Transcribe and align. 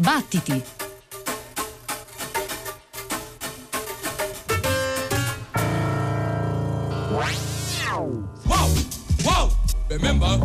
Battiti! 0.00 0.62
Wow! 8.48 8.70
Wow! 9.26 9.50
Remember? 9.90 10.38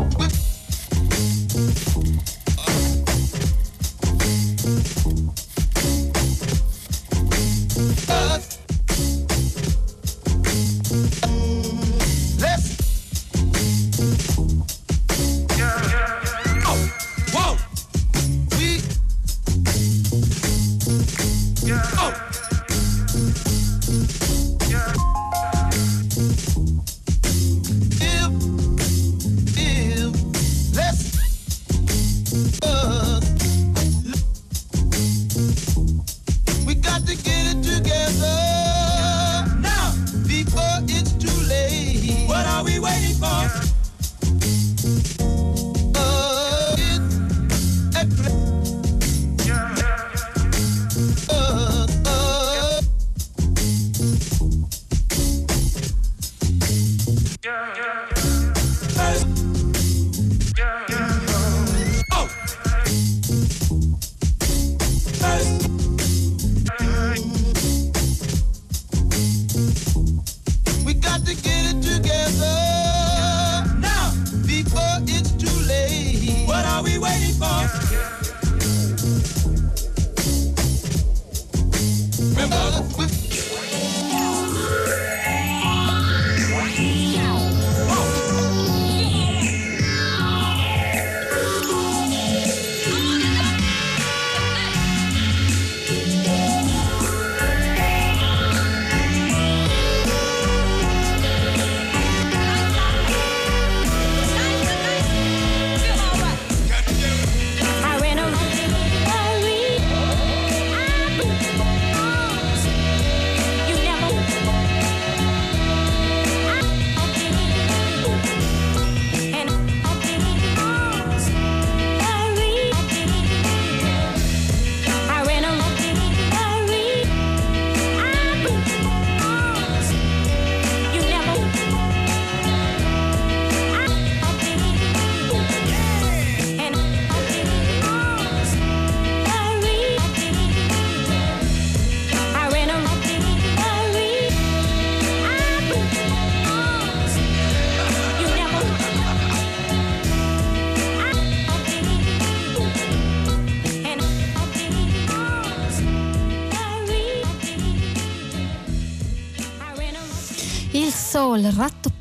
Soul 161.36 161.52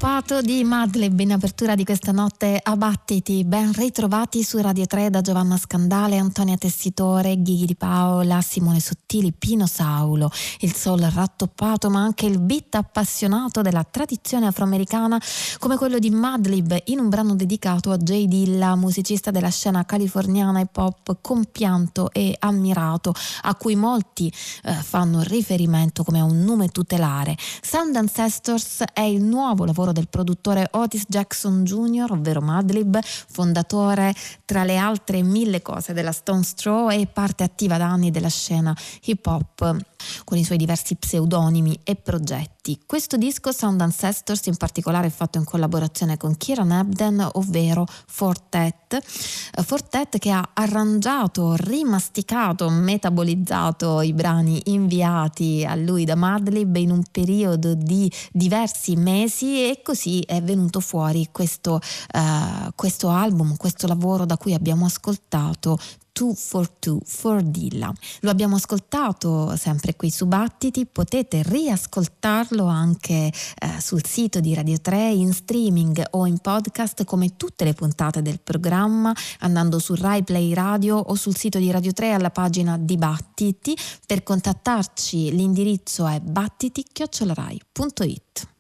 rattoppato 0.05 0.43
di 0.43 0.63
Madlib 0.65 1.19
in 1.21 1.33
apertura 1.33 1.75
di 1.75 1.83
questa 1.83 2.13
notte 2.13 2.61
a 2.63 2.77
Battiti. 2.77 3.43
Ben 3.43 3.73
ritrovati 3.73 4.43
su 4.43 4.59
Radio 4.59 4.85
3 4.85 5.09
da 5.09 5.23
Giovanna 5.23 5.57
Scandale, 5.57 6.19
Antonia 6.19 6.59
Tessitore, 6.59 7.41
Ghighi 7.41 7.65
di 7.65 7.75
Paola, 7.75 8.43
Simone 8.43 8.81
Sottili, 8.81 9.33
Pino 9.33 9.67
Saulo. 9.67 10.31
Il 10.61 10.75
soul 10.75 11.01
rattoppato 11.01 11.89
ma 11.89 12.03
anche 12.03 12.27
il 12.27 12.39
beat 12.39 12.75
appassionato 12.75 13.63
della 13.63 13.83
tradizione 13.83 14.47
afroamericana 14.47 15.19
come 15.59 15.77
quello 15.77 15.99
di 15.99 16.11
Madlib 16.11 16.83
in 16.87 16.99
un 16.99 17.09
brano 17.09 17.35
dedicato 17.35 17.91
a 17.91 17.97
Jay 17.97 18.27
Dilla, 18.27 18.77
musicista 18.77 19.31
della 19.31 19.51
scena 19.51 19.87
californiana 19.87 20.61
hip 20.61 20.77
hop 20.77 21.17
compianto 21.23 22.11
e 22.13 22.37
ammirato 22.41 23.15
a 23.43 23.55
cui 23.55 23.75
molti 23.75 24.31
eh, 24.65 24.73
fanno 24.75 25.23
riferimento 25.23 26.05
come 26.05 26.21
a 26.21 26.25
un 26.25 26.45
nome 26.45 26.69
tutelare. 26.69 27.35
Sound 27.63 27.97
Ancestors 27.97 28.85
è 28.93 29.01
il 29.01 29.23
nuovo 29.23 29.65
lavoro 29.65 29.93
del 29.95 30.09
produttore 30.09 30.69
Otis 30.73 31.05
Jackson 31.09 31.65
Jr., 31.65 32.13
ovvero 32.13 32.43
Madlib, 32.43 33.01
fondatore 33.03 34.15
tra 34.45 34.65
le 34.65 34.77
altre 34.77 35.23
mille 35.23 35.63
cose 35.63 35.95
della 35.95 36.13
Stone 36.13 36.43
Straw 36.43 36.91
e 36.91 37.07
parte 37.07 37.45
attiva 37.45 37.79
da 37.79 37.87
anni 37.87 38.11
della 38.11 38.29
scena 38.29 38.77
hip 39.05 39.25
hop 39.25 39.93
con 40.25 40.39
i 40.39 40.45
suoi 40.45 40.59
diversi 40.59 40.97
pseudonimi 40.97 41.81
e 41.85 41.97
progetti. 41.97 42.81
Questo 42.87 43.17
disco 43.17 43.53
Sound 43.53 43.81
Ancestors 43.81 44.47
in 44.47 44.57
particolare 44.57 45.09
è 45.09 45.11
fatto 45.11 45.39
in 45.39 45.45
collaborazione 45.45 46.17
con 46.17 46.37
Kieran 46.37 46.73
Ebden, 46.73 47.29
ovvero 47.33 47.87
Fortet. 48.07 48.99
Fortet 49.05 50.19
che 50.19 50.31
ha 50.31 50.51
arrangiato, 50.55 51.55
rimasticato, 51.57 52.71
metabolizzato 52.71 54.01
i 54.01 54.13
brani 54.13 54.63
inviati 54.67 55.65
a 55.67 55.75
lui 55.75 56.05
da 56.05 56.15
Madlib 56.15 56.77
in 56.77 56.91
un 56.91 57.03
periodo 57.11 57.75
di 57.75 58.11
diversi 58.33 58.97
mesi 58.97 59.69
e 59.69 59.81
così 59.83 60.21
è 60.21 60.41
venuto 60.43 60.81
fuori 60.81 61.29
questo, 61.31 61.81
uh, 62.15 62.71
questo 62.75 63.09
album, 63.09 63.57
questo 63.57 63.87
lavoro 63.87 64.25
da 64.25 64.37
cui 64.37 64.55
abbiamo 64.55 64.87
ascoltato 64.87 65.79
2 66.15 66.35
for 66.35 66.71
2 66.79 67.01
for 67.05 67.43
Dilla. 67.43 67.93
Lo 68.21 68.31
abbiamo 68.31 68.55
ascoltato 68.55 69.57
sempre 69.57 69.97
qui 69.97 70.11
su 70.11 70.27
Battiti, 70.27 70.87
potete 70.87 71.43
riascoltarlo 71.43 72.67
anche 72.67 73.33
eh, 73.59 73.81
sul 73.81 74.07
sito 74.07 74.39
di 74.39 74.55
Radio 74.55 74.81
3 74.81 75.11
in 75.11 75.33
streaming 75.33 76.01
o 76.13 76.27
in 76.27 76.39
podcast 76.39 77.03
come 77.05 77.35
tutte 77.37 77.65
le 77.65 77.75
puntate 77.75 78.23
del 78.23 78.39
programma 78.41 79.13
andando 79.41 79.81
su 79.81 79.97
Rai 79.97 80.23
Play 80.23 80.55
Radio 80.55 80.99
o 80.99 81.17
sul 81.17 81.37
sito 81.37 81.59
di 81.59 81.73
Radio 81.73 81.93
3 81.93 82.13
alla 82.13 82.31
pagina 82.31 82.79
di 82.79 82.97
Battiti. 82.97 83.77
Per 84.07 84.23
contattarci 84.23 85.35
l'indirizzo 85.35 86.07
è 86.07 86.21
battiti-rai.it. 86.21 88.54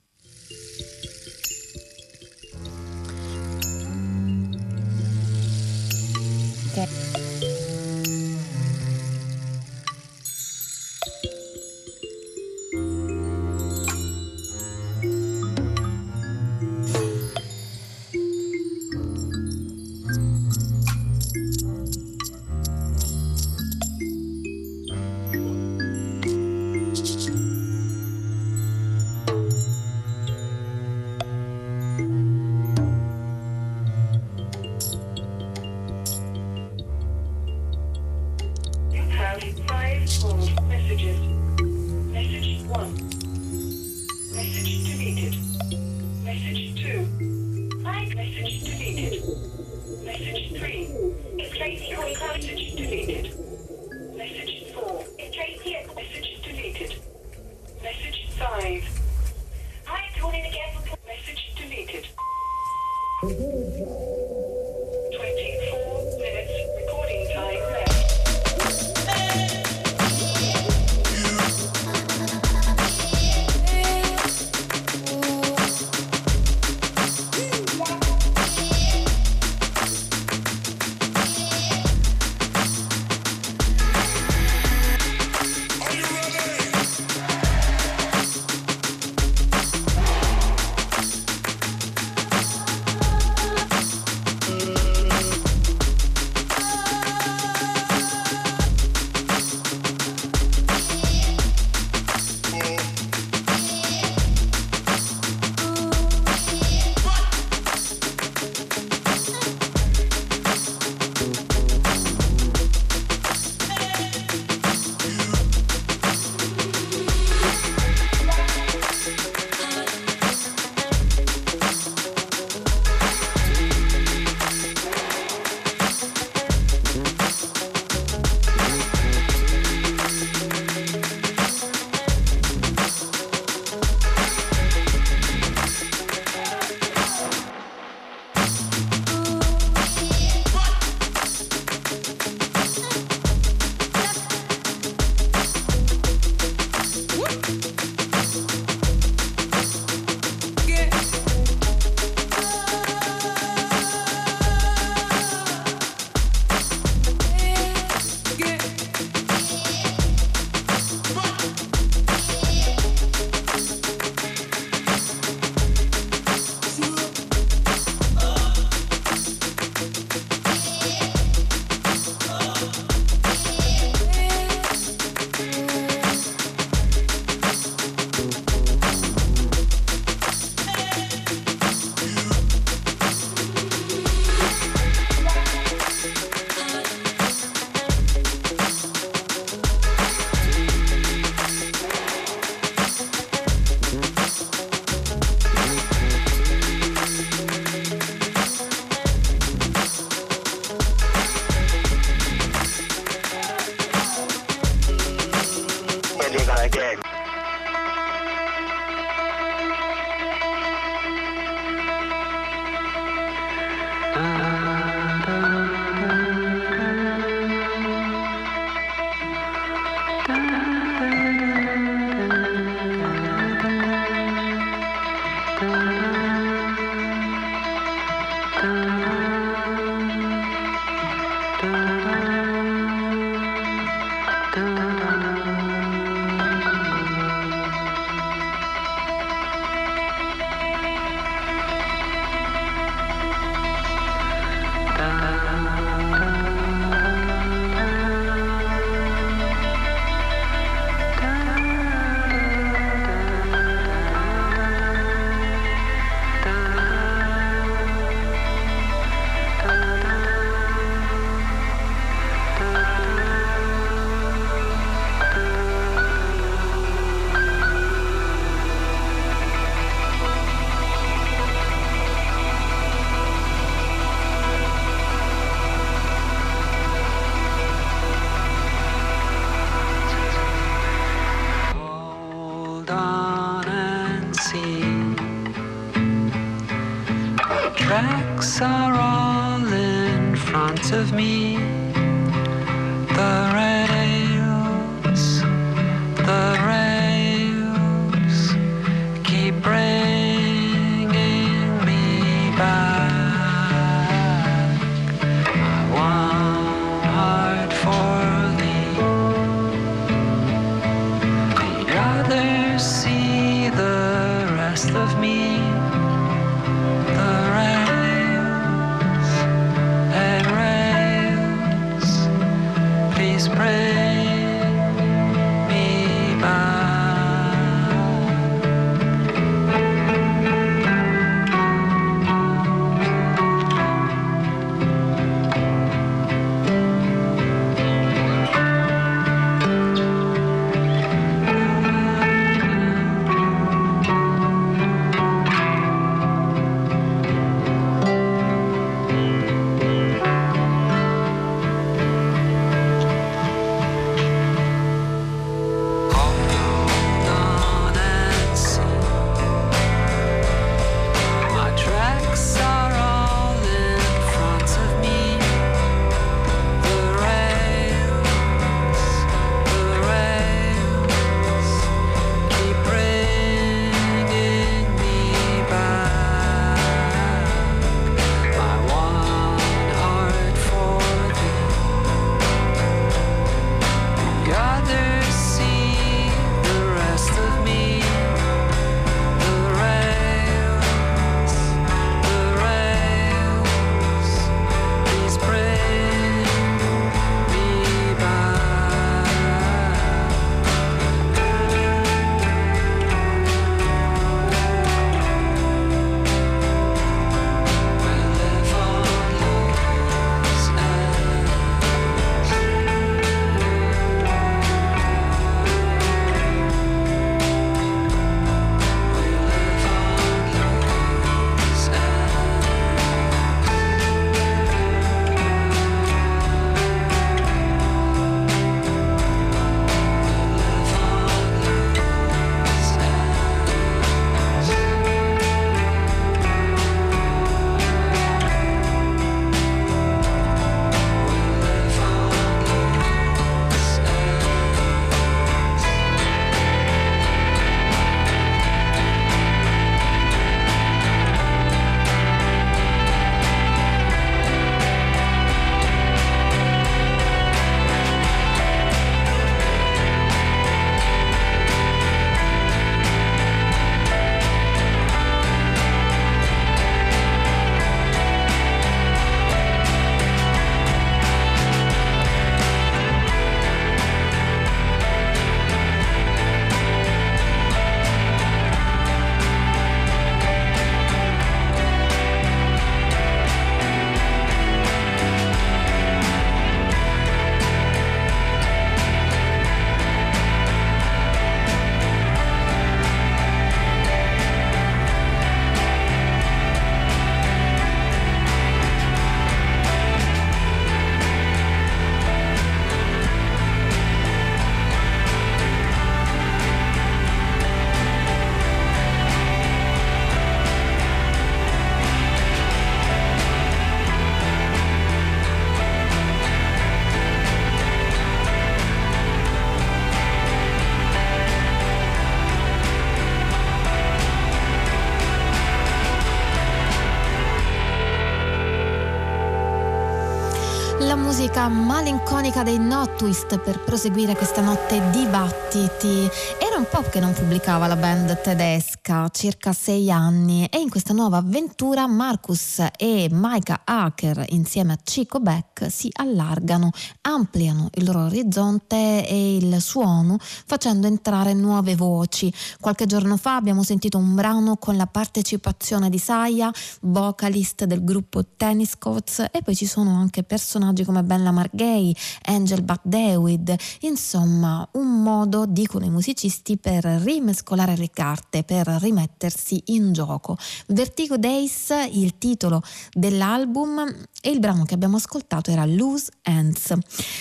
malinconica 532.05 532.62
dei 532.62 532.79
No 532.79 533.14
Twist 533.16 533.59
per 533.61 533.81
proseguire 533.81 534.37
questa 534.37 534.61
notte 534.61 535.01
dibattiti. 535.11 536.29
Era 536.61 536.77
un 536.77 536.87
po' 536.87 537.03
che 537.09 537.18
non 537.18 537.33
pubblicava 537.33 537.87
la 537.87 537.96
band 537.96 538.42
tedesca, 538.42 538.93
circa 539.31 539.75
sei 539.75 540.11
anni, 540.11 540.64
e 540.64 540.79
in 540.79 540.88
questa 540.88 541.12
nuova 541.12 541.37
avventura 541.37 542.07
Marcus 542.07 542.83
e 542.96 543.29
Maika 543.31 543.83
Hacker 543.85 544.46
insieme 544.49 544.94
a 544.94 544.99
Chico 545.03 545.40
Beck 545.40 545.90
si 545.90 546.09
allargano, 546.11 546.90
ampliano 547.20 547.90
il 547.96 548.05
loro 548.05 548.25
orizzonte 548.25 549.29
e 549.29 549.57
il 549.57 549.83
suono 549.83 550.38
facendo 550.40 551.07
entrare 551.07 551.53
nuove 551.53 551.96
voci. 551.96 552.51
Qualche 552.81 553.05
giorno 553.05 553.37
fa 553.37 553.57
abbiamo 553.57 553.83
sentito 553.83 554.16
un 554.16 554.35
brano 554.35 554.77
con 554.79 554.96
la 554.96 555.07
partecipazione 555.07 556.09
di 556.09 556.18
Saya, 556.18 556.73
vocalist 557.03 557.85
del 557.85 558.03
gruppo 558.05 558.42
Tennis 558.57 558.96
Coats 558.96 559.44
e 559.53 559.61
poi 559.62 559.77
ci 559.77 559.87
sono 559.87 560.16
anche 560.16 560.44
personaggi 560.44 561.05
come 561.05 561.23
Ben 561.23 561.42
Lamar-Gay, 561.42 562.16
Angel 562.46 562.83
David, 563.03 563.77
insomma 564.01 564.88
un 564.92 565.23
modo, 565.23 565.66
dicono 565.66 566.07
i 566.07 566.11
musicisti, 566.11 566.79
per 566.79 567.05
rimescolare 567.05 567.99
le 567.99 568.11
carte, 568.11 568.62
per 568.62 568.92
rimettersi 568.98 569.83
in 569.87 570.12
gioco. 570.12 570.57
Vertigo 570.88 571.37
Days, 571.37 571.92
il 572.12 572.38
titolo 572.38 572.83
dell'album 573.12 574.07
e 574.40 574.51
il 574.51 574.59
brano 574.61 574.85
che 574.85 574.94
abbiamo 574.94 575.16
ascoltato 575.16 575.70
era 575.70 575.85
Loose 575.87 576.31
Ends. 576.42 576.92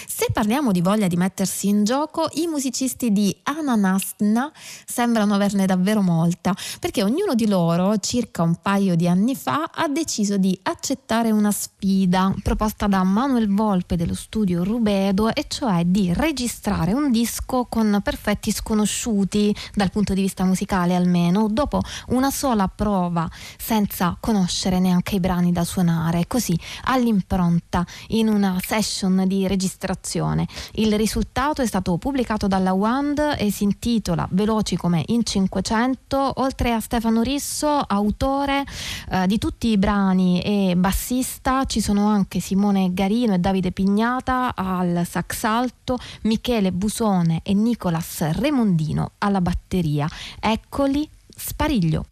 Se 0.08 0.28
parliamo 0.32 0.72
di 0.72 0.82
voglia 0.82 1.08
di 1.08 1.18
mettersi 1.18 1.68
in 1.68 1.84
gioco, 1.84 2.28
i 2.34 2.48
musicisti 2.48 3.12
di 3.12 3.36
Ananasna 3.44 4.52
sembrano 4.86 5.34
averne 5.34 5.66
davvero 5.66 6.02
molta, 6.02 6.56
perché 6.80 7.04
ognuno 7.04 7.36
di 7.36 7.48
loro, 7.48 7.98
circa 7.98 8.42
un 8.42 8.56
paio 8.62 8.96
di 8.96 9.08
anni 9.08 9.36
fa, 9.36 9.70
ha 9.74 9.88
deciso 9.88 10.38
di 10.38 10.58
accettare 10.64 11.32
una 11.32 11.52
sfida 11.52 12.34
proposta 12.42 12.88
da 12.88 13.04
Manuel 13.04 13.32
Manuel 13.34 13.54
Volpe 13.54 13.96
dello 13.96 14.14
studio 14.14 14.64
Rubedo 14.64 15.34
e 15.34 15.46
cioè 15.48 15.84
di 15.86 16.14
registrare 16.14 16.94
un 16.94 17.12
disco 17.12 17.66
con 17.66 18.00
perfetti 18.04 18.52
sconosciuti 18.52 19.56
dal 19.74 19.90
punto 19.90 20.14
di 20.14 20.22
vista 20.22 20.44
musicale 20.44 20.94
almeno 20.94 21.43
dopo 21.48 21.82
una 22.08 22.30
sola 22.30 22.68
prova 22.68 23.30
senza 23.58 24.18
conoscere 24.20 24.80
neanche 24.80 25.16
i 25.16 25.20
brani 25.20 25.52
da 25.52 25.64
suonare 25.64 26.26
così 26.28 26.58
all'impronta 26.84 27.86
in 28.10 28.28
una 28.28 28.60
session 28.64 29.24
di 29.26 29.48
registrazione 29.48 30.46
il 30.74 30.96
risultato 30.98 31.62
è 31.62 31.66
stato 31.66 31.98
pubblicato 31.98 32.48
dalla 32.48 32.74
Wand 32.74 33.36
e 33.38 33.52
si 33.52 33.64
intitola 33.64 34.28
Veloci 34.32 34.76
come 34.76 35.04
in 35.08 35.24
500 35.24 36.34
oltre 36.38 36.74
a 36.74 36.80
Stefano 36.80 37.22
Risso 37.22 37.68
autore 37.68 38.66
eh, 39.10 39.28
di 39.28 39.38
tutti 39.38 39.70
i 39.70 39.78
brani 39.78 40.42
e 40.42 40.76
bassista 40.76 41.64
ci 41.66 41.80
sono 41.80 42.08
anche 42.08 42.40
Simone 42.40 42.94
Garini 42.94 43.12
Marino 43.14 43.36
e 43.36 43.40
Davide 43.40 43.72
Pignata 43.72 44.56
al 44.56 45.04
sax 45.08 45.44
alto, 45.44 46.00
Michele 46.24 46.72
Busone 46.72 47.42
e 47.44 47.54
Nicolas 47.54 48.28
Remondino 48.32 49.12
alla 49.20 49.40
batteria. 49.40 50.08
Eccoli, 50.40 51.08
Spariglio. 51.36 52.06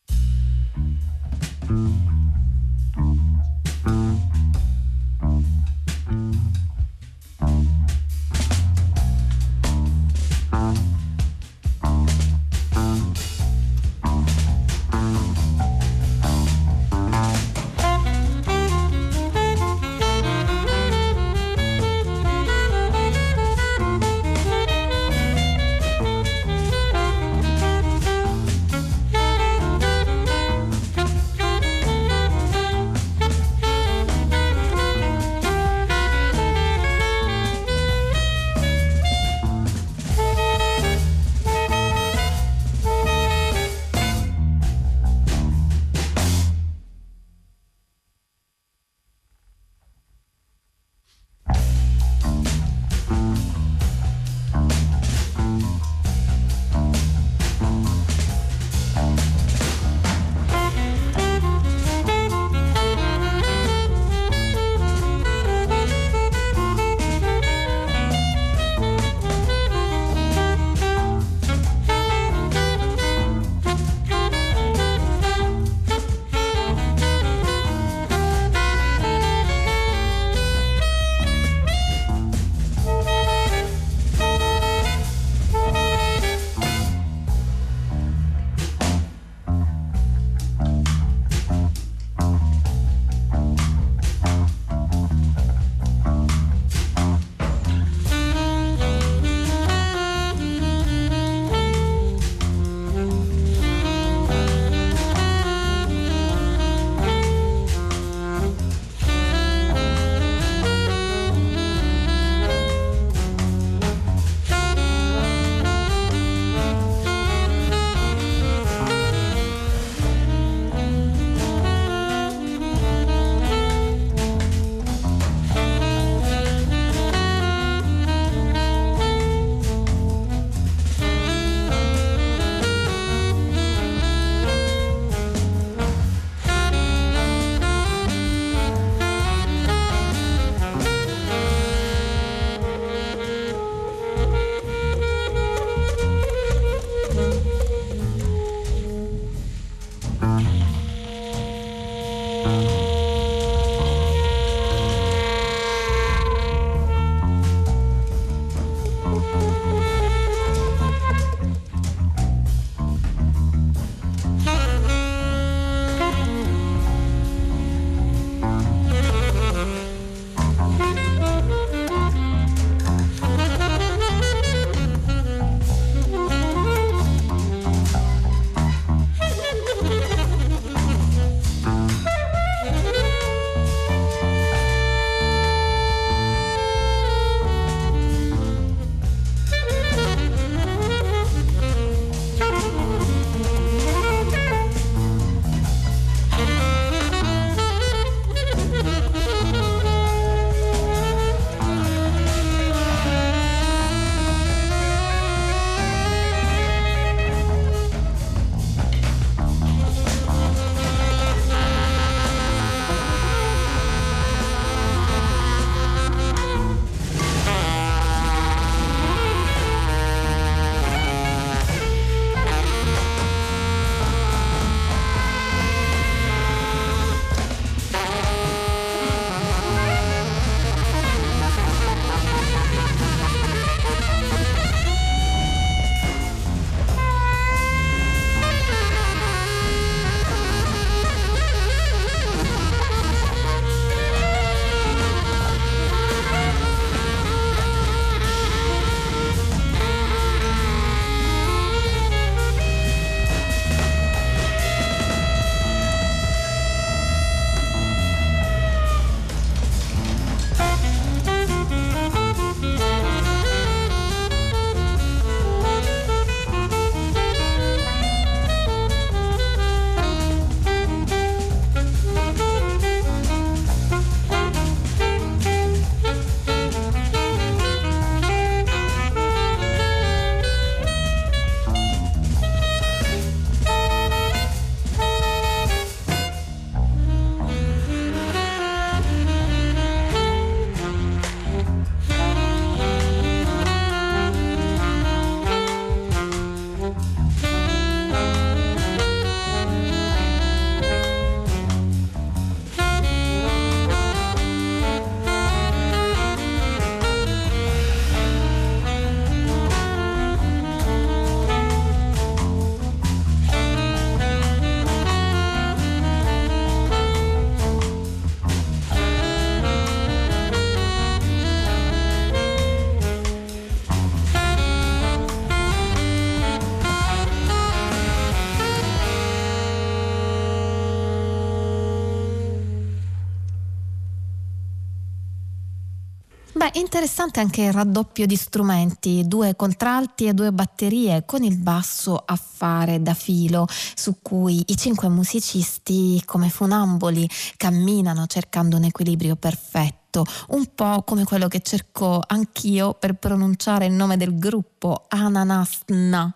Interessante 336.81 337.39
anche 337.39 337.61
il 337.61 337.71
raddoppio 337.71 338.25
di 338.25 338.35
strumenti, 338.35 339.23
due 339.25 339.55
contralti 339.55 340.25
e 340.25 340.33
due 340.33 340.51
batterie 340.51 341.23
con 341.25 341.43
il 341.43 341.57
basso 341.57 342.15
a 342.15 342.35
fare 342.35 343.01
da 343.01 343.13
filo 343.13 343.67
su 343.95 344.17
cui 344.21 344.63
i 344.67 344.75
cinque 344.75 345.07
musicisti 345.07 346.21
come 346.25 346.49
funamboli 346.49 347.29
camminano 347.55 348.25
cercando 348.25 348.77
un 348.77 348.83
equilibrio 348.83 349.35
perfetto 349.35 350.00
dialetto, 350.11 350.25
un 350.49 350.67
po' 350.75 351.03
come 351.03 351.23
quello 351.23 351.47
che 351.47 351.61
cerco 351.61 352.21
anch'io 352.25 352.93
per 352.93 353.13
pronunciare 353.13 353.85
il 353.85 353.93
nome 353.93 354.17
del 354.17 354.37
gruppo, 354.37 355.05
Ananasna. 355.07 356.31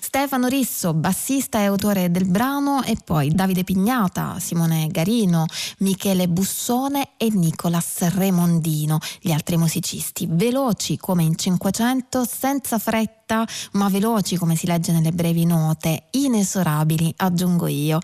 Stefano 0.00 0.48
Risso, 0.48 0.94
bassista 0.94 1.60
e 1.60 1.66
autore 1.66 2.10
del 2.10 2.26
brano, 2.26 2.82
e 2.82 2.96
poi 3.04 3.28
Davide 3.28 3.64
Pignata, 3.64 4.38
Simone 4.38 4.88
Garino, 4.88 5.44
Michele 5.78 6.28
Bussone 6.28 7.10
e 7.18 7.28
Nicolas 7.30 7.98
Remondino, 8.14 8.98
gli 9.20 9.30
altri 9.30 9.56
musicisti, 9.56 10.26
veloci 10.28 10.96
come 10.96 11.22
in 11.22 11.36
500, 11.36 12.24
senza 12.24 12.78
fretta 12.78 13.17
fretta 13.28 13.46
ma 13.72 13.88
veloci 13.88 14.36
come 14.36 14.56
si 14.56 14.66
legge 14.66 14.92
nelle 14.92 15.12
brevi 15.12 15.44
note, 15.44 16.04
inesorabili 16.12 17.12
aggiungo 17.18 17.66
io. 17.66 18.00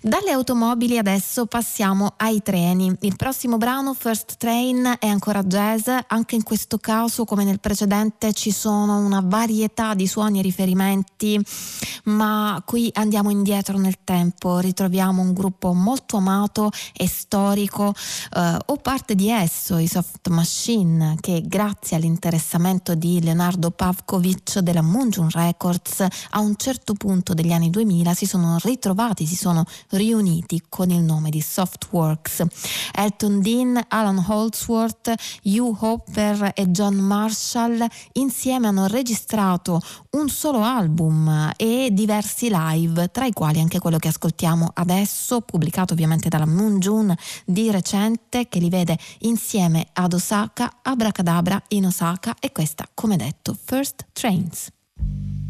Dalle 0.00 0.30
automobili 0.30 0.96
adesso 0.96 1.46
passiamo 1.46 2.14
ai 2.16 2.40
treni. 2.42 2.94
Il 3.00 3.16
prossimo 3.16 3.56
brano 3.56 3.94
First 3.94 4.36
Train 4.38 4.96
è 5.00 5.08
ancora 5.08 5.42
jazz, 5.42 5.88
anche 6.06 6.36
in 6.36 6.44
questo 6.44 6.78
caso 6.78 7.24
come 7.24 7.44
nel 7.44 7.58
precedente 7.58 8.32
ci 8.32 8.52
sono 8.52 8.98
una 8.98 9.20
varietà 9.24 9.94
di 9.94 10.06
suoni 10.06 10.38
e 10.38 10.42
riferimenti, 10.42 11.40
ma 12.04 12.62
qui 12.64 12.90
andiamo 12.94 13.30
indietro 13.30 13.78
nel 13.78 13.98
tempo, 14.04 14.58
ritroviamo 14.58 15.20
un 15.20 15.32
gruppo 15.32 15.72
molto 15.72 16.18
amato 16.18 16.70
e 16.94 17.08
storico 17.08 17.92
eh, 18.34 18.56
o 18.66 18.76
parte 18.76 19.14
di 19.14 19.30
esso, 19.30 19.78
i 19.78 19.88
Soft 19.88 20.28
Machine, 20.28 21.16
che 21.20 21.42
grazie 21.44 21.96
all'interessamento 21.96 22.94
di 22.94 23.20
Leonardo 23.22 23.70
Pavkovic 23.70 24.58
della 24.68 24.82
Moonjun 24.82 25.30
Records 25.30 26.06
a 26.30 26.40
un 26.40 26.56
certo 26.56 26.92
punto 26.92 27.32
degli 27.32 27.52
anni 27.52 27.70
2000 27.70 28.12
si 28.12 28.26
sono 28.26 28.58
ritrovati, 28.62 29.24
si 29.24 29.34
sono 29.34 29.64
riuniti 29.90 30.64
con 30.68 30.90
il 30.90 31.00
nome 31.00 31.30
di 31.30 31.40
Softworks. 31.40 32.44
Elton 32.92 33.40
Dean, 33.40 33.82
Alan 33.88 34.22
Holdsworth, 34.26 35.14
Hugh 35.44 35.74
Hopper 35.80 36.52
e 36.54 36.68
John 36.68 36.96
Marshall 36.96 37.82
insieme 38.12 38.66
hanno 38.66 38.86
registrato 38.88 39.80
un 40.10 40.28
solo 40.28 40.60
album 40.60 41.52
e 41.56 41.88
diversi 41.90 42.50
live, 42.50 43.10
tra 43.10 43.24
i 43.24 43.32
quali 43.32 43.60
anche 43.60 43.78
quello 43.78 43.96
che 43.96 44.08
ascoltiamo 44.08 44.72
adesso, 44.74 45.40
pubblicato 45.40 45.94
ovviamente 45.94 46.28
dalla 46.28 46.46
Moonjun 46.46 47.14
di 47.46 47.70
recente, 47.70 48.48
che 48.48 48.58
li 48.58 48.68
vede 48.68 48.98
insieme 49.20 49.88
ad 49.94 50.12
Osaka, 50.12 50.80
Abracadabra 50.82 51.62
in 51.68 51.86
Osaka 51.86 52.36
e 52.38 52.52
questa, 52.52 52.86
come 52.92 53.16
detto, 53.16 53.56
First 53.64 54.04
Trains. 54.12 54.57
Thank 54.98 55.10
you. 55.10 55.47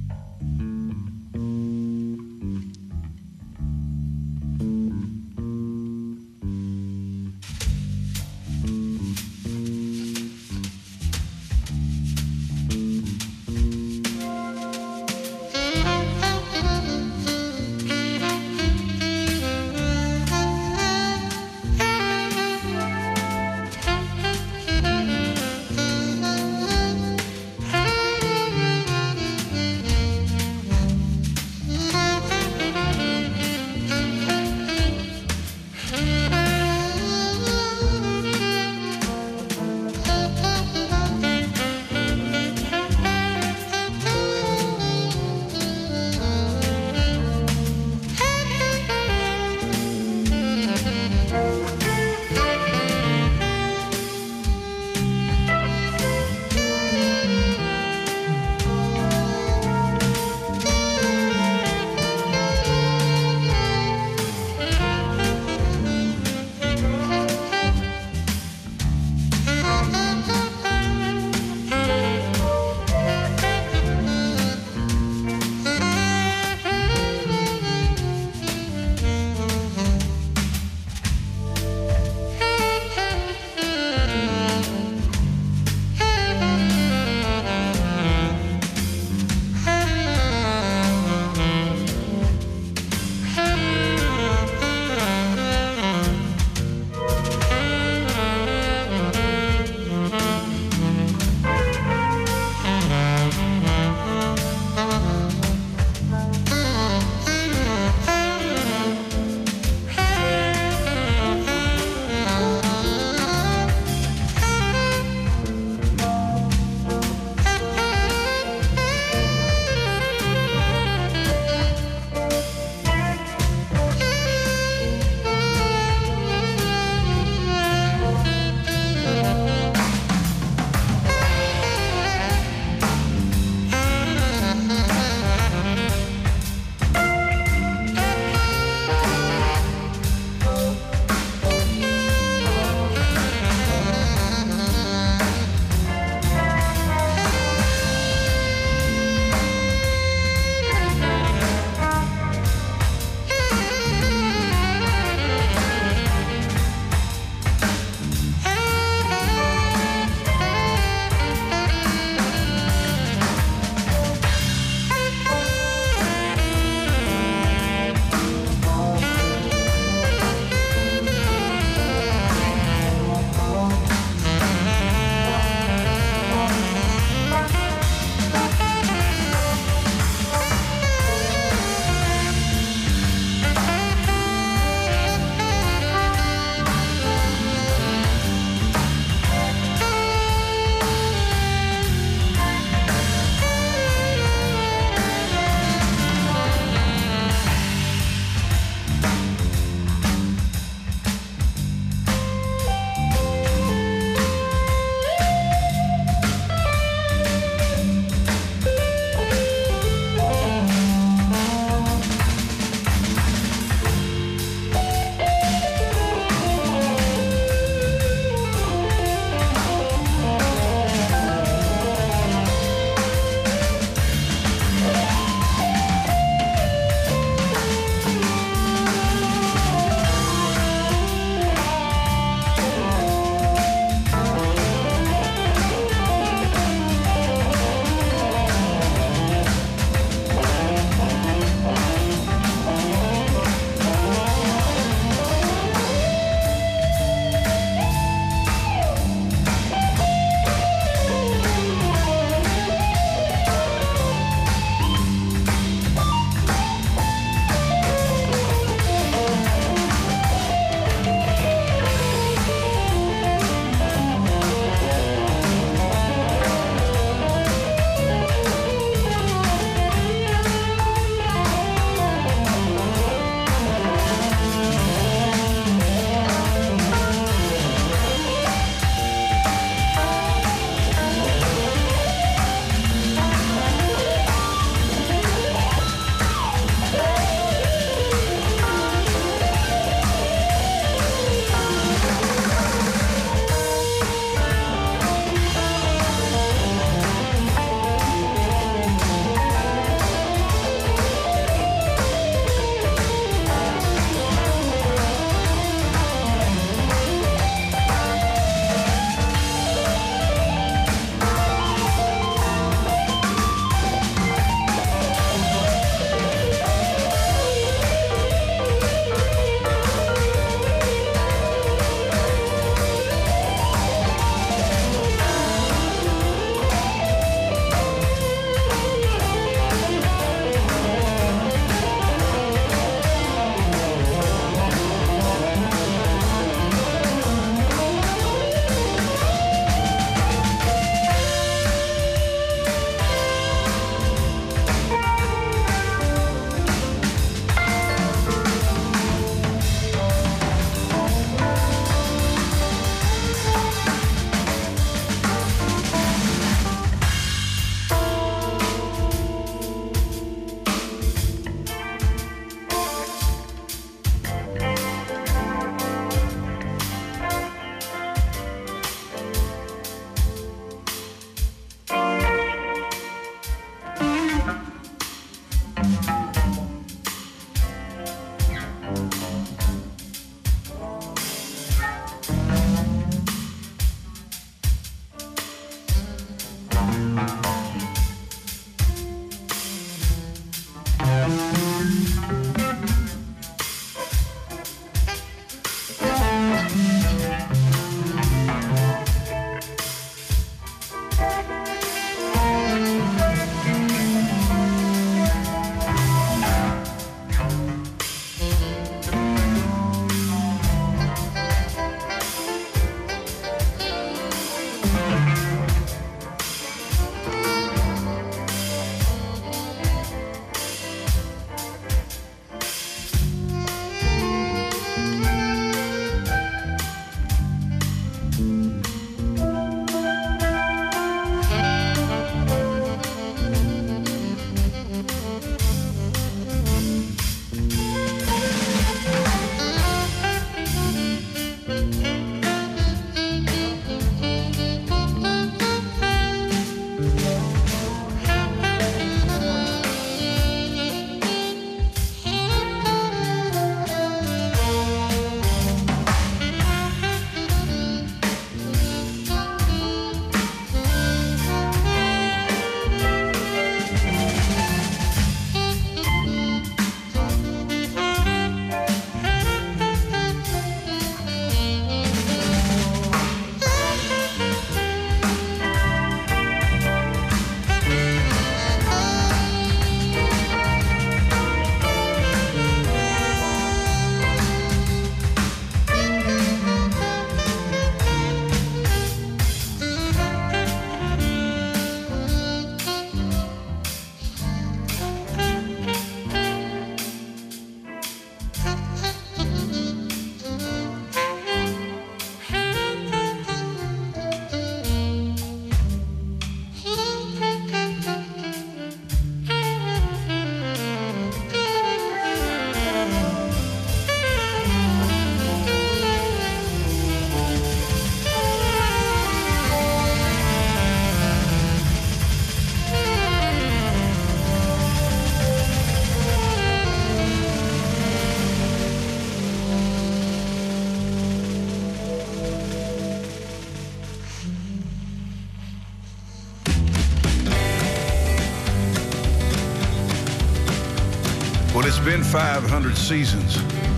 It's 541.89 541.99
been 542.01 542.23
500 542.23 542.99
seasons 542.99 543.55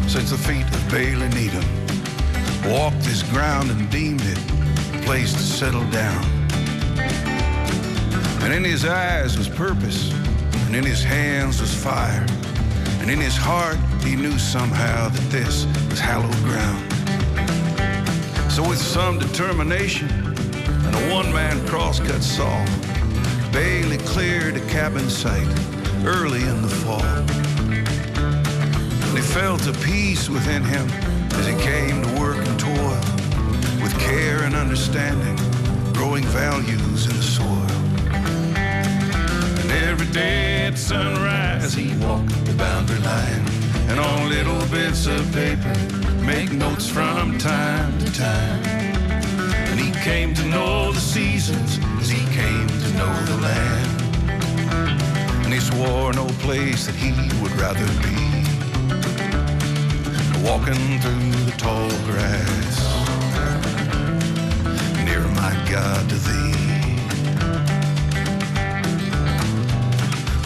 since 0.07 0.31
the 0.31 0.39
feet 0.39 0.63
of 0.63 0.91
Bailey 0.93 1.29
Needham 1.31 1.65
walked 2.71 3.01
this 3.01 3.25
ground 3.25 3.69
and 3.69 3.91
deemed 3.91 4.23
it 4.23 4.39
a 4.95 5.05
place 5.05 5.33
to 5.33 5.41
settle 5.41 5.85
down. 5.91 6.25
And 8.45 8.55
in 8.55 8.63
his 8.63 8.85
eyes 8.85 9.37
was 9.37 9.49
purpose, 9.49 10.13
and 10.67 10.77
in 10.77 10.85
his 10.85 11.03
hands 11.03 11.61
was 11.61 11.75
fire, 11.75 12.25
and 13.01 13.11
in 13.11 13.19
his 13.19 13.37
heart 13.37 13.79
he 14.05 14.15
knew 14.15 14.39
somehow 14.39 15.09
that 15.09 15.31
this 15.33 15.67
was 15.91 15.99
hallowed 15.99 16.33
ground. 16.45 16.93
So 18.53 18.69
with 18.69 18.81
some 18.81 19.19
determination 19.19 20.09
and 20.09 20.95
a 20.95 21.13
one-man 21.13 21.67
crosscut 21.67 22.23
saw, 22.23 22.65
Bailey 23.51 23.99
cleared 23.99 24.57
a 24.57 24.65
cabin 24.69 25.11
site 25.11 25.49
early 26.05 26.43
in 26.43 26.63
the 26.63 26.69
fall. 26.69 27.40
He 29.21 29.27
felt 29.27 29.67
a 29.67 29.73
peace 29.81 30.31
within 30.31 30.65
him 30.65 30.89
as 31.33 31.47
he 31.47 31.55
came 31.57 32.03
to 32.03 32.09
work 32.19 32.39
and 32.39 32.59
toil 32.59 33.01
with 33.83 33.95
care 34.01 34.45
and 34.45 34.55
understanding, 34.55 35.37
growing 35.93 36.25
values 36.25 37.05
in 37.05 37.15
the 37.15 37.23
soil. 37.23 37.71
And 39.61 39.71
every 39.73 40.07
day 40.07 40.63
at 40.63 40.79
sunrise, 40.79 41.75
he 41.75 41.95
walked 41.99 42.31
the 42.47 42.55
boundary 42.55 42.99
line 43.01 43.45
and 43.91 44.01
on 44.01 44.31
little 44.31 44.67
bits 44.69 45.07
of 45.07 45.31
paper, 45.35 45.75
make 46.25 46.51
notes 46.53 46.89
from 46.89 47.37
time 47.37 47.99
to 47.99 48.11
time. 48.15 48.65
And 49.69 49.79
he 49.79 49.93
came 50.01 50.33
to 50.33 50.45
know 50.47 50.93
the 50.93 51.01
seasons 51.01 51.79
as 52.01 52.09
he 52.09 52.25
came 52.35 52.69
to 52.69 52.91
know 52.97 53.15
the 53.27 53.37
land. 53.37 54.01
And 55.45 55.53
he 55.53 55.61
swore 55.61 56.15
no 56.15 56.27
place 56.41 56.87
that 56.87 56.95
he 56.95 57.13
would 57.43 57.53
rather 57.61 57.87
be 58.01 58.30
walking 60.43 61.01
through 61.01 61.31
the 61.45 61.55
tall 61.57 61.89
grass 62.05 62.77
near 65.05 65.27
my 65.29 65.53
God 65.71 66.09
to 66.09 66.17
thee. 66.17 66.55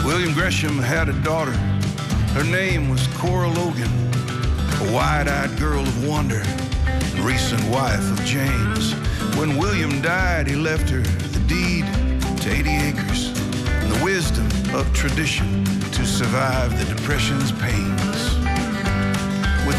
William 0.05 0.33
Gresham 0.35 0.79
had 0.79 1.09
a 1.09 1.15
daughter. 1.23 1.57
Her 2.33 2.45
name 2.45 2.89
was 2.89 3.07
Cora 3.17 3.49
Logan, 3.49 3.91
a 4.81 4.93
wide-eyed 4.93 5.59
girl 5.59 5.81
of 5.81 6.07
wonder 6.07 6.43
recent 7.25 7.65
wife 7.71 8.13
of 8.13 8.23
James. 8.27 8.93
When 9.37 9.57
William 9.57 10.03
died, 10.03 10.47
he 10.47 10.57
left 10.57 10.91
her 10.91 11.01
the 11.01 11.41
deed 11.47 11.87
to 12.43 12.51
80 12.51 12.71
acres 12.71 13.29
and 13.67 13.91
the 13.91 14.05
wisdom 14.05 14.47
of 14.75 14.93
tradition 14.93 15.65
to 15.65 16.05
survive 16.05 16.79
the 16.79 16.95
Depression's 16.95 17.51
pains. 17.53 17.94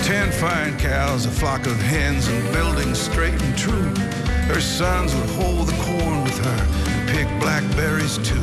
Ten 0.05 0.31
fine 0.31 0.77
cows, 0.77 1.25
a 1.25 1.31
flock 1.31 1.65
of 1.65 1.81
hens, 1.81 2.27
and 2.27 2.53
buildings 2.53 2.99
straight 2.99 3.41
and 3.41 3.57
true, 3.57 3.89
her 4.45 4.61
sons 4.61 5.15
would 5.15 5.29
hold 5.31 5.67
the 5.67 5.73
corn 5.81 6.23
with 6.23 6.37
her 6.45 6.91
and 6.91 7.09
pick 7.09 7.27
blackberries 7.39 8.19
too. 8.19 8.39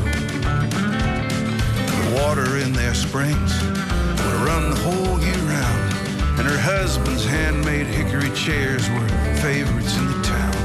The 2.00 2.20
water 2.20 2.56
in 2.56 2.72
their 2.72 2.94
springs 2.94 3.62
would 3.62 4.40
run 4.42 4.70
the 4.70 4.80
whole 4.80 5.20
year 5.20 5.38
round, 5.46 5.92
and 6.40 6.48
her 6.48 6.58
husband's 6.58 7.24
handmade 7.24 7.86
hickory 7.86 8.34
chairs 8.34 8.90
were 8.90 9.08
favorites 9.36 9.96
in 9.96 10.06
the 10.08 10.20
town. 10.24 10.56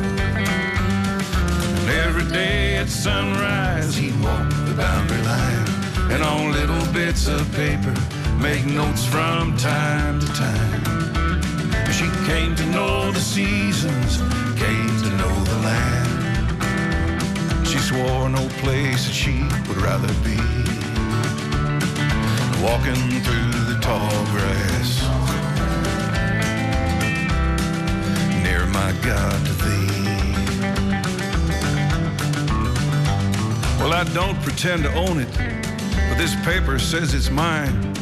And 1.78 1.90
every 1.92 2.26
day 2.32 2.78
at 2.78 2.90
sunrise, 2.90 3.96
he'd 3.96 4.20
walk 4.24 4.50
the 4.66 4.74
boundary 4.76 5.22
line, 5.22 5.68
and 6.12 6.24
on 6.24 6.54
little 6.54 6.92
bits 6.92 7.28
of 7.28 7.48
paper, 7.54 7.94
make 8.42 8.66
notes 8.66 9.06
from 9.06 9.56
time 9.58 10.20
to 10.20 10.28
time. 10.34 10.87
Came 12.28 12.56
to 12.58 12.66
know 12.66 13.10
the 13.10 13.22
seasons, 13.22 14.18
came 14.60 15.02
to 15.02 15.10
know 15.16 15.34
the 15.46 15.60
land. 15.64 16.10
She 17.66 17.78
swore 17.78 18.28
no 18.28 18.46
place 18.60 19.06
that 19.08 19.14
she 19.14 19.44
would 19.70 19.82
rather 19.82 20.14
be. 20.26 20.36
Walking 22.62 23.22
through 23.24 23.54
the 23.72 23.80
tall 23.80 24.26
grass, 24.34 25.08
near 28.44 28.66
my 28.66 28.92
God 29.02 29.46
to 29.46 29.54
thee. 29.64 29.88
Well, 33.80 33.94
I 33.94 34.04
don't 34.14 34.38
pretend 34.42 34.84
to 34.84 34.94
own 34.96 35.22
it, 35.22 35.32
but 36.10 36.18
this 36.18 36.36
paper 36.44 36.78
says 36.78 37.14
it's 37.14 37.30
mine. 37.30 37.94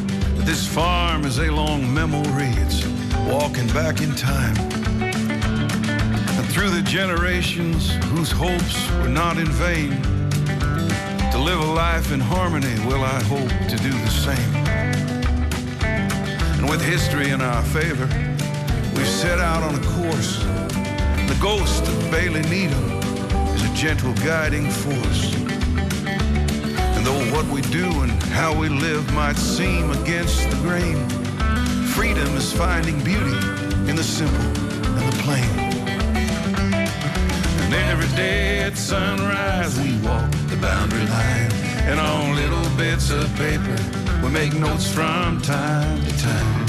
This 0.48 0.66
farm 0.68 1.26
is 1.26 1.38
a 1.38 1.52
long 1.52 1.94
memory. 1.94 2.65
Walking 3.26 3.68
back 3.70 4.02
in 4.02 4.14
time. 4.16 4.56
And 6.38 6.48
through 6.54 6.70
the 6.70 6.84
generations 6.84 7.90
whose 8.06 8.32
hopes 8.32 8.90
were 8.92 9.10
not 9.10 9.38
in 9.38 9.48
vain, 9.48 10.00
to 11.32 11.40
live 11.40 11.60
a 11.60 11.74
life 11.74 12.12
in 12.12 12.20
harmony, 12.20 12.74
will 12.86 13.04
I 13.04 13.22
hope 13.24 13.50
to 13.50 13.78
do 13.78 13.90
the 13.90 14.10
same. 14.10 14.56
And 16.60 16.70
with 16.70 16.86
history 16.86 17.32
in 17.32 17.42
our 17.42 17.64
favor, 17.64 18.08
we've 18.96 19.08
set 19.08 19.40
out 19.40 19.64
on 19.64 19.74
a 19.74 19.84
course. 19.96 20.44
The 21.28 21.38
ghost 21.42 21.88
of 21.88 22.12
Bailey 22.12 22.44
Needham 22.44 23.02
is 23.56 23.64
a 23.64 23.74
gentle 23.74 24.14
guiding 24.24 24.70
force. 24.70 25.34
And 25.36 27.04
though 27.04 27.36
what 27.36 27.46
we 27.48 27.62
do 27.62 27.88
and 28.04 28.12
how 28.32 28.58
we 28.58 28.70
live 28.70 29.12
might 29.14 29.38
seem 29.38 29.90
against 29.92 30.48
the 30.52 30.58
grain, 30.58 31.25
freedom 31.96 32.36
is 32.36 32.52
finding 32.52 33.02
beauty 33.06 33.38
in 33.90 33.96
the 33.96 34.04
simple 34.04 34.36
and 34.98 35.14
the 35.14 35.18
plain. 35.24 35.50
And 37.64 37.74
every 37.74 38.14
day 38.18 38.64
at 38.64 38.78
sunrise, 38.78 39.80
we 39.80 39.98
walk 40.00 40.30
the 40.52 40.58
boundary 40.58 41.06
line. 41.06 41.52
And 41.88 41.98
on 41.98 42.36
little 42.36 42.70
bits 42.76 43.12
of 43.12 43.34
paper, 43.38 43.78
we 44.22 44.30
make 44.30 44.54
notes 44.54 44.92
from 44.94 45.42
time 45.42 46.04
to 46.04 46.18
time. 46.20 46.66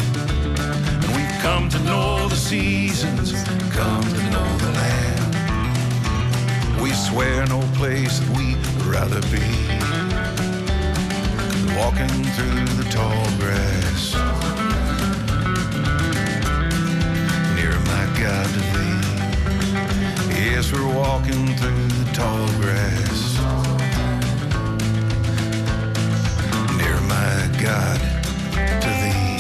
And 1.03 1.11
we've 1.17 1.39
come 1.43 1.69
to 1.71 1.79
know 1.81 2.29
the 2.29 2.37
seasons, 2.37 3.33
come 3.75 4.05
to 4.05 4.23
know 4.31 4.49
the 4.65 4.71
land. 4.81 5.23
We 6.81 6.93
swear 6.93 7.47
no 7.47 7.63
place 7.75 8.21
that 8.21 8.31
we 8.39 8.55
would 8.55 8.87
rather 8.87 9.21
be. 9.35 9.47
Walking 11.77 12.17
through 12.37 12.67
the 12.81 12.89
tall 12.91 13.27
grass. 13.41 14.56
Yes, 20.67 20.75
we're 20.75 20.95
walking 20.97 21.47
through 21.55 21.87
the 21.87 22.11
tall 22.13 22.47
grass. 22.59 23.39
Near 26.77 27.01
my 27.03 27.49
God 27.63 28.01
to 28.81 28.89
thee. 29.01 29.37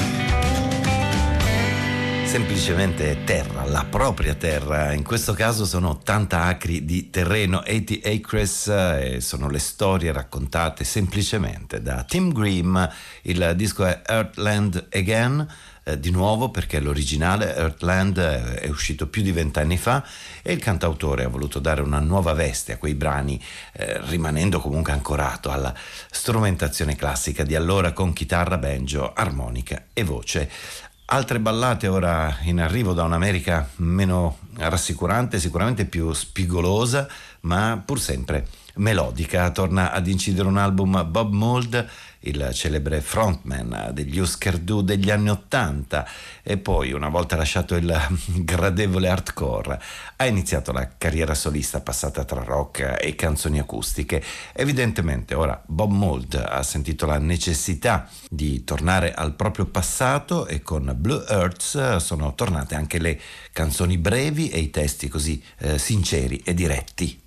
semplicemente 2.27 3.24
terra, 3.24 3.64
la 3.64 3.85
propria 3.89 4.35
terra. 4.35 4.93
In 4.93 5.03
questo 5.03 5.33
caso 5.33 5.64
sono 5.64 5.91
80 5.91 6.43
acri 6.43 6.85
di 6.85 7.11
terreno, 7.11 7.59
80 7.59 8.09
acres, 8.09 8.68
e 8.68 9.20
sono 9.20 9.49
le 9.49 9.59
storie 9.59 10.12
raccontate 10.12 10.85
semplicemente 10.85 11.83
da 11.83 12.05
Tim 12.05 12.33
Grimm. 12.33 12.79
Il 13.22 13.55
disco 13.57 13.85
è 13.85 14.03
Earthland 14.07 14.89
Again. 14.93 15.49
Eh, 15.89 16.01
di 16.01 16.11
nuovo 16.11 16.51
perché 16.51 16.80
l'originale 16.80 17.55
Earthland 17.55 18.18
eh, 18.18 18.55
è 18.57 18.68
uscito 18.68 19.07
più 19.07 19.22
di 19.22 19.30
vent'anni 19.30 19.78
fa 19.78 20.05
e 20.43 20.53
il 20.53 20.59
cantautore 20.59 21.22
ha 21.22 21.28
voluto 21.28 21.61
dare 21.61 21.80
una 21.80 22.01
nuova 22.01 22.32
veste 22.32 22.72
a 22.72 22.76
quei 22.76 22.95
brani 22.95 23.41
eh, 23.72 24.01
rimanendo 24.07 24.61
comunque 24.61 24.93
ancorato 24.93 25.53
alla 25.53 25.72
strumentazione 26.11 26.97
classica 26.97 27.45
di 27.45 27.55
allora 27.55 27.93
con 27.93 28.12
chitarra, 28.12 28.59
banjo, 28.59 29.12
armonica 29.12 29.84
e 29.93 30.03
voce. 30.03 30.51
Altre 31.09 31.39
ballate 31.39 31.87
ora 31.87 32.37
in 32.43 32.59
arrivo 32.59 32.93
da 32.93 33.05
un'America 33.05 33.68
meno 33.76 34.39
rassicurante, 34.57 35.39
sicuramente 35.39 35.84
più 35.84 36.12
spigolosa, 36.12 37.07
ma 37.43 37.80
pur 37.84 38.01
sempre 38.01 38.49
melodica. 38.74 39.49
Torna 39.51 39.93
ad 39.93 40.09
incidere 40.09 40.49
un 40.49 40.59
album 40.59 41.07
Bob 41.09 41.32
Mould, 41.32 41.89
il 42.29 42.51
celebre 42.53 43.01
frontman 43.01 43.91
degli 43.93 44.18
Husker 44.18 44.59
Du 44.59 44.83
degli 44.83 45.11
anni 45.11 45.31
Ottanta 45.31 46.07
e 46.43 46.57
poi, 46.57 46.93
una 46.93 47.09
volta 47.09 47.37
lasciato 47.37 47.74
il 47.74 47.95
gradevole 48.45 49.09
hardcore, 49.09 49.81
ha 50.16 50.27
iniziato 50.27 50.72
la 50.72 50.89
carriera 50.97 51.35
solista 51.35 51.81
passata 51.81 52.24
tra 52.24 52.43
rock 52.43 52.97
e 53.01 53.14
canzoni 53.14 53.59
acustiche. 53.59 54.22
Evidentemente 54.53 55.35
ora 55.35 55.61
Bob 55.66 55.91
Mould 55.91 56.35
ha 56.35 56.62
sentito 56.62 57.07
la 57.07 57.18
necessità 57.18 58.09
di 58.29 58.64
tornare 58.64 59.14
al 59.14 59.35
proprio 59.35 59.66
passato 59.66 60.47
e 60.47 60.62
con 60.62 60.95
Blue 60.97 61.24
Earths 61.29 61.97
sono 61.97 62.35
tornate 62.35 62.74
anche 62.74 62.99
le 62.99 63.20
canzoni 63.53 63.99
brevi 63.99 64.49
e 64.49 64.59
i 64.59 64.70
testi 64.70 65.09
così 65.09 65.43
eh, 65.59 65.79
sinceri 65.79 66.41
e 66.45 66.55
diretti. 66.55 67.24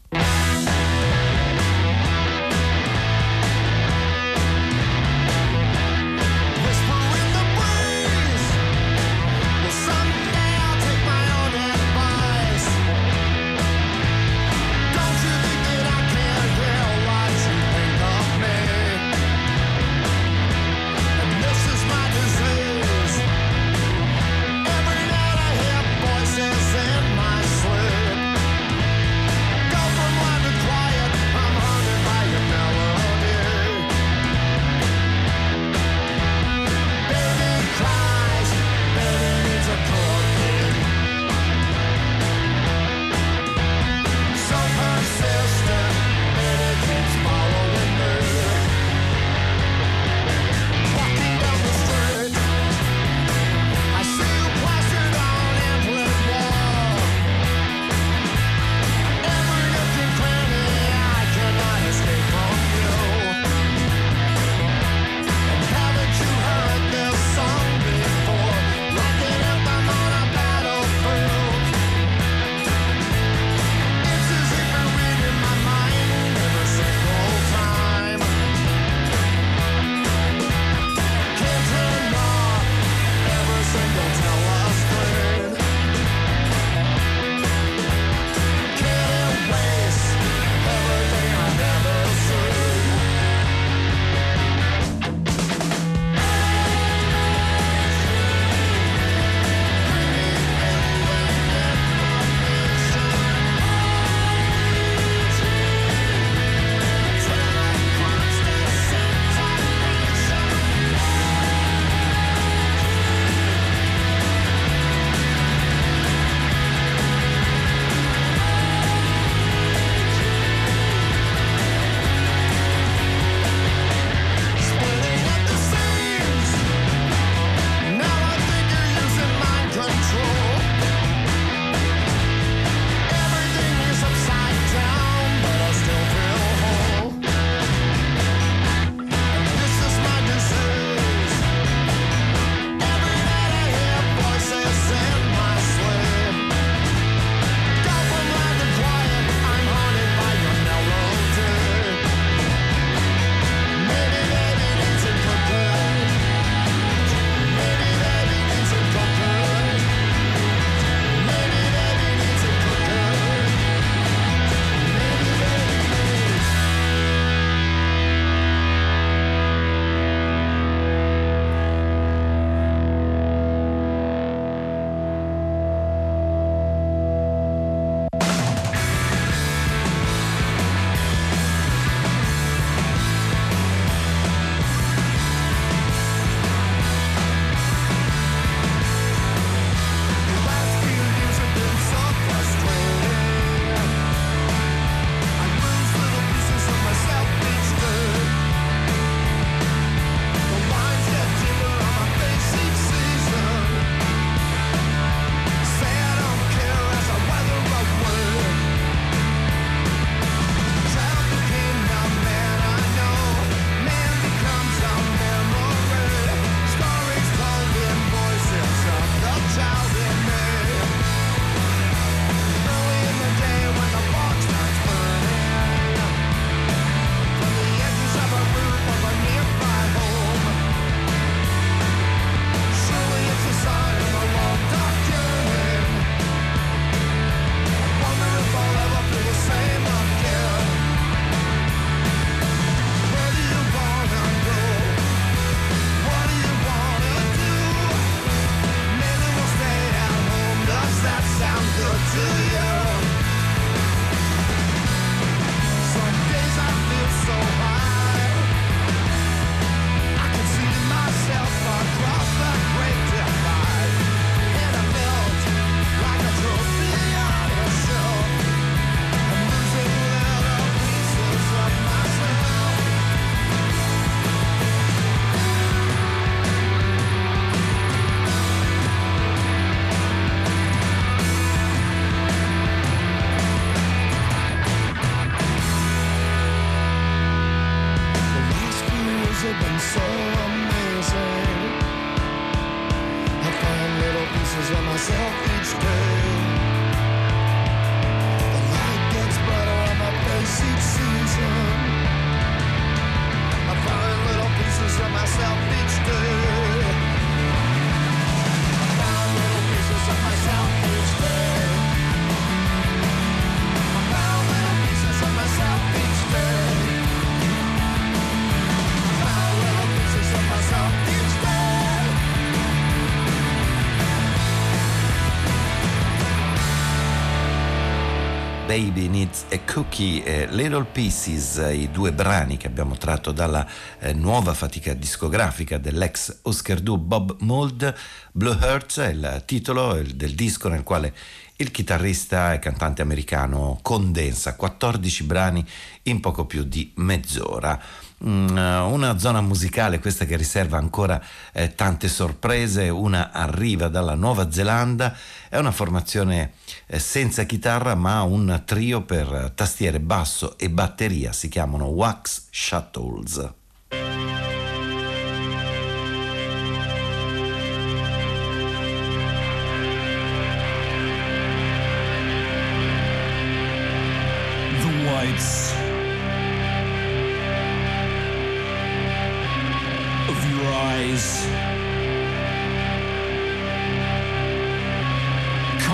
Baby 328.70 329.08
Needs 329.08 329.46
a 329.50 329.60
Cookie 329.62 330.24
e 330.24 330.46
Little 330.52 330.86
Pieces, 330.86 331.56
i 331.74 331.90
due 331.90 332.12
brani 332.12 332.56
che 332.56 332.68
abbiamo 332.68 332.96
tratto 332.98 333.32
dalla 333.32 333.68
eh, 333.98 334.14
nuova 334.14 334.54
fatica 334.54 334.94
discografica 334.94 335.80
dell'ex 335.80 336.42
Oscar 336.44 336.80
Du 336.80 337.00
Bob 337.00 337.38
Mould. 337.40 337.92
Blue 338.32 338.56
Hearts 338.62 339.00
è 339.00 339.08
il 339.08 339.42
titolo 339.48 340.00
del 340.14 340.36
disco 340.36 340.70
nel 340.70 340.84
quale 340.84 341.16
il 341.56 341.72
chitarrista 341.72 342.54
e 342.54 342.60
cantante 342.60 343.02
americano 343.02 343.80
condensa 343.82 344.56
14 344.56 345.24
brani 345.24 345.66
in 346.04 346.20
poco 346.20 346.46
più 346.46 346.62
di 346.64 346.92
mezz'ora. 346.98 347.82
Mm, 348.26 348.58
una 348.58 349.18
zona 349.18 349.40
musicale 349.40 350.00
questa 350.00 350.26
che 350.26 350.36
riserva 350.36 350.78
ancora 350.78 351.22
eh, 351.54 351.74
tante 351.74 352.10
sorprese, 352.10 352.90
una 352.90 353.32
arriva 353.32 353.88
dalla 353.88 354.16
Nuova 354.16 354.52
Zelanda, 354.52 355.16
è 355.48 355.58
una 355.58 355.72
formazione 355.72 356.52
eh, 356.88 357.00
senza 357.00 357.44
chitarra 357.44 357.96
ma 357.96 358.22
un 358.24 358.64
trio 358.66 359.04
per 359.04 359.54
tastiere 359.56 360.02
basso 360.02 360.58
e 360.58 360.70
batteria, 360.70 361.32
si 361.32 361.48
chiamano 361.48 361.86
Wax 361.86 362.48
Shuttles. 362.52 363.59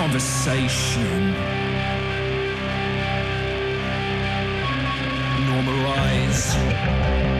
conversation. 0.06 1.34
Normalize. 5.48 7.35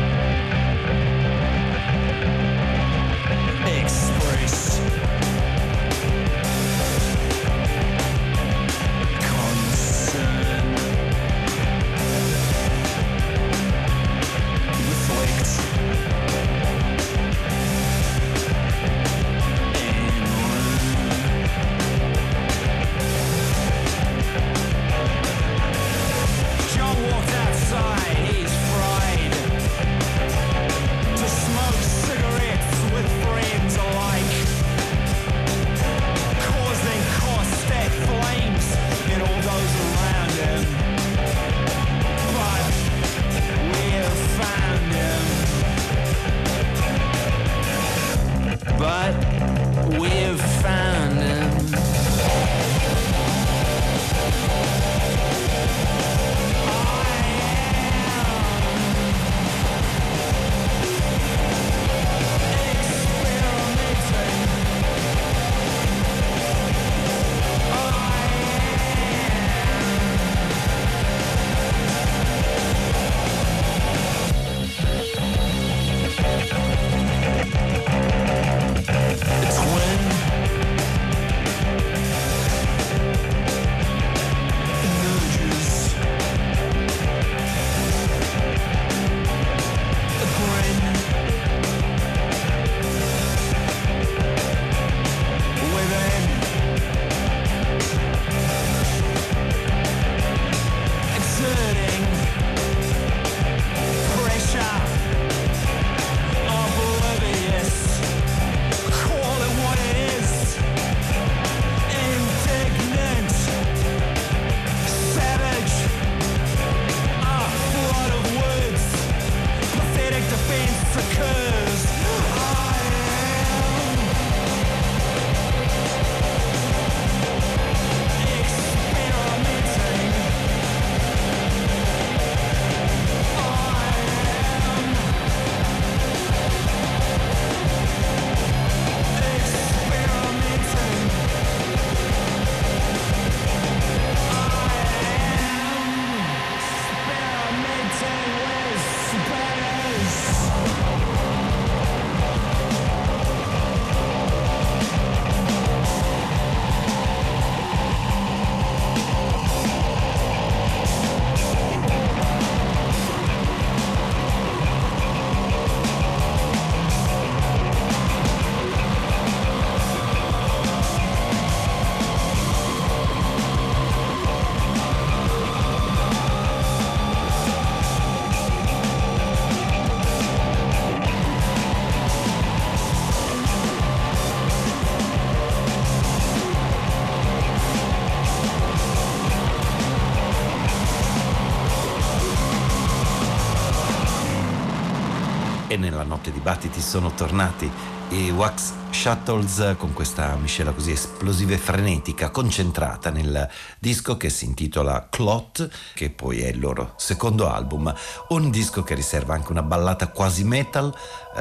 Battiti 196.47 196.81
sono 196.81 197.11
tornati 197.11 197.69
i 198.11 198.31
Wax 198.31 198.71
Shuttles 198.91 199.75
con 199.77 199.93
questa 199.93 200.37
miscela 200.37 200.71
così 200.71 200.93
esplosiva 200.93 201.55
e 201.55 201.59
frenetica 201.59 202.31
concentrata 202.31 203.11
nel 203.11 203.51
disco 203.81 204.17
che 204.17 204.31
si 204.31 204.45
intitola 204.45 205.09
Clot 205.11 205.69
che 205.93 206.11
poi 206.11 206.43
è 206.43 206.47
il 206.51 206.61
loro 206.61 206.93
secondo 206.99 207.51
album. 207.51 207.93
Un 208.29 208.51
disco 208.51 208.85
che 208.85 208.95
riserva 208.95 209.35
anche 209.35 209.51
una 209.51 209.65
ballata 209.65 210.07
quasi 210.07 210.45
metal 210.45 210.95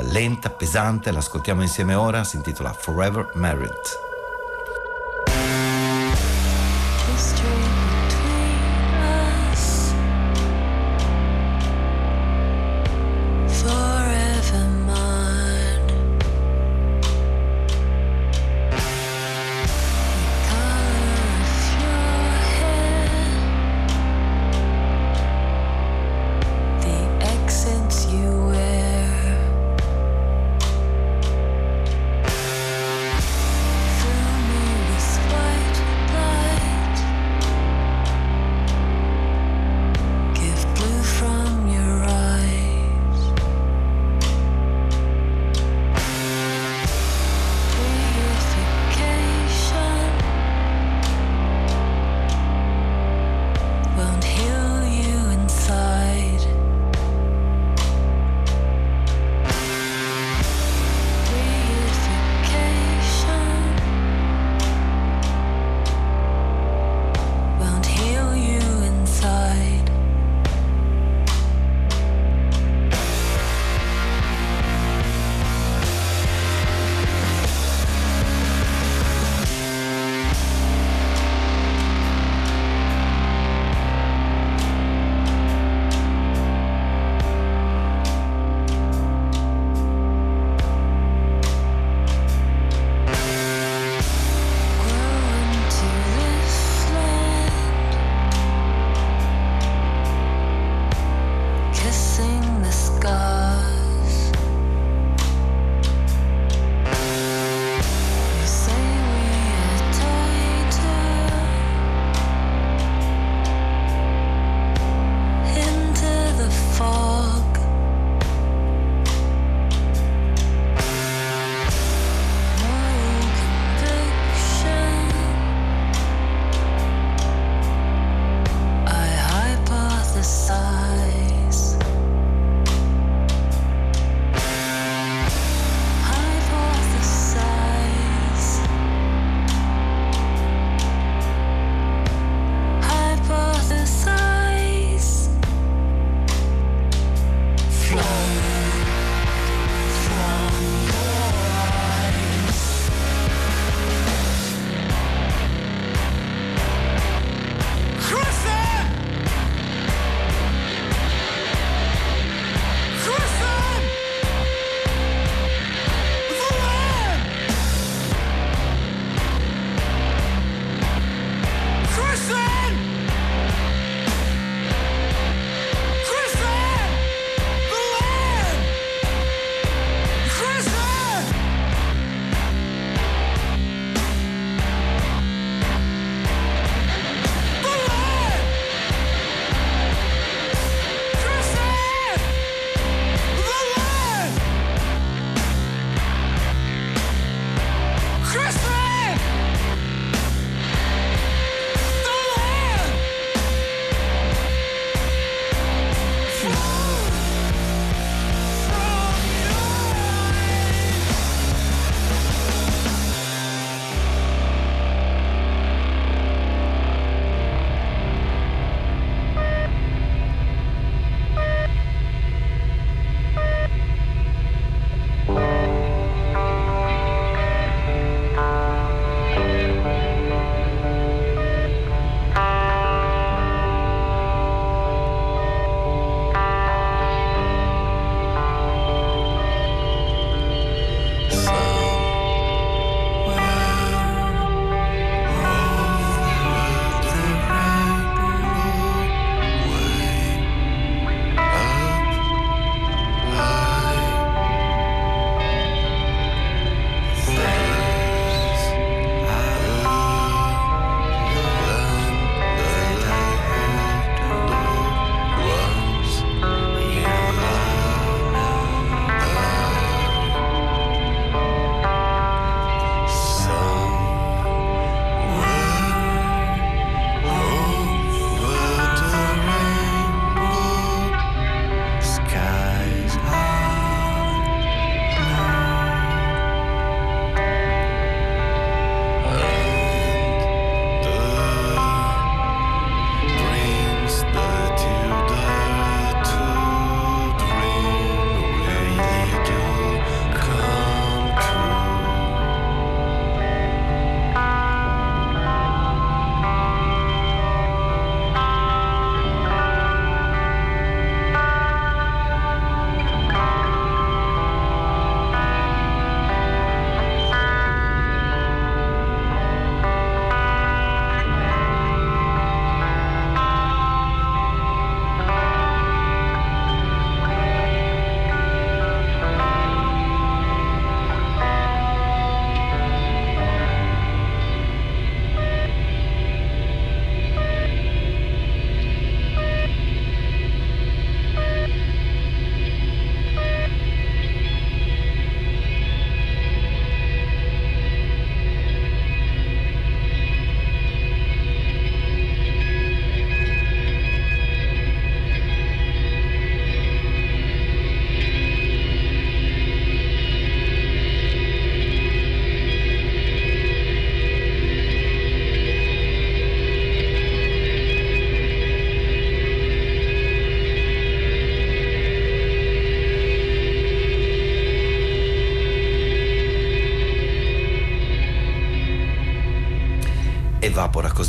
lenta, 0.09 0.49
pesante. 0.49 1.11
L'ascoltiamo 1.11 1.61
insieme 1.61 1.93
ora 1.93 2.23
si 2.23 2.37
intitola 2.37 2.73
Forever 2.73 3.33
Married 3.35 4.04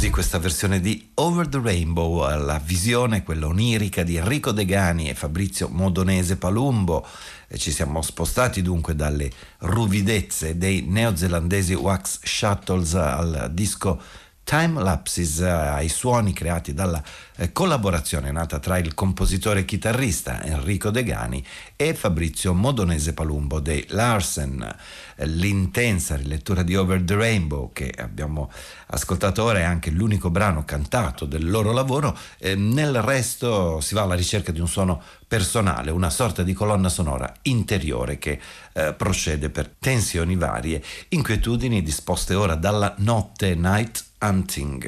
così 0.07 0.11
questa 0.11 0.38
versione 0.38 0.80
di 0.80 1.11
Over 1.14 1.48
the 1.48 1.61
Rainbow, 1.61 2.18
la 2.38 2.61
visione, 2.62 3.22
quella 3.22 3.46
onirica 3.46 4.02
di 4.02 4.16
Enrico 4.16 4.52
Degani 4.52 5.09
e 5.09 5.14
Fabrizio 5.14 5.68
Modonese 5.68 6.36
Palumbo. 6.36 7.07
E 7.48 7.59
ci 7.59 7.70
siamo 7.72 8.02
spostati 8.02 8.62
dunque 8.62 8.94
dalle 8.94 9.30
ruvidezze 9.59 10.57
dei 10.57 10.82
neozelandesi 10.82 11.74
Wax 11.74 12.20
Shuttles 12.22 12.94
al 12.94 13.50
disco 13.52 14.00
Time 14.47 14.80
Lapses 14.80 15.40
eh, 15.40 15.49
ai 15.51 15.88
suoni 15.88 16.32
creati 16.32 16.72
dalla 16.72 17.03
eh, 17.34 17.51
collaborazione 17.51 18.30
nata 18.30 18.61
tra 18.61 18.78
il 18.78 18.94
compositore 18.94 19.61
e 19.61 19.64
chitarrista 19.64 20.40
Enrico 20.44 20.90
Degani 20.90 21.44
e 21.74 21.94
Fabrizio 21.94 22.55
Modonese 22.55 23.12
Palumbo 23.12 23.59
dei 23.59 23.84
Larsen. 23.88 24.62
Eh, 25.16 25.26
l'intensa 25.26 26.14
rilettura 26.14 26.62
di 26.62 26.76
Over 26.76 27.03
the 27.03 27.16
Rainbow 27.16 27.72
che 27.72 27.92
abbiamo 27.99 28.49
ascoltato 28.86 29.42
ora 29.42 29.59
è 29.59 29.62
anche 29.62 29.90
l'unico 29.90 30.30
brano 30.30 30.64
cantato 30.64 31.24
del 31.24 31.51
loro 31.51 31.72
lavoro, 31.72 32.16
nel 32.55 33.03
resto 33.03 33.80
si 33.80 33.94
va 33.94 34.03
alla 34.03 34.14
ricerca 34.14 34.53
di 34.53 34.61
un 34.61 34.68
suono 34.68 35.03
personale, 35.26 35.90
una 35.90 36.11
sorta 36.11 36.44
di 36.44 36.53
colonna 36.53 36.88
sonora 36.88 37.34
interiore 37.42 38.18
che 38.18 38.38
eh, 38.74 38.92
procede 38.92 39.51
per 39.51 39.74
tensioni 39.76 40.36
varie, 40.36 40.80
inquietudini 41.09 41.82
disposte 41.82 42.34
ora 42.34 42.55
dalla 42.55 42.94
notte 42.99 43.57
night 43.57 44.05
Hunting. 44.27 44.83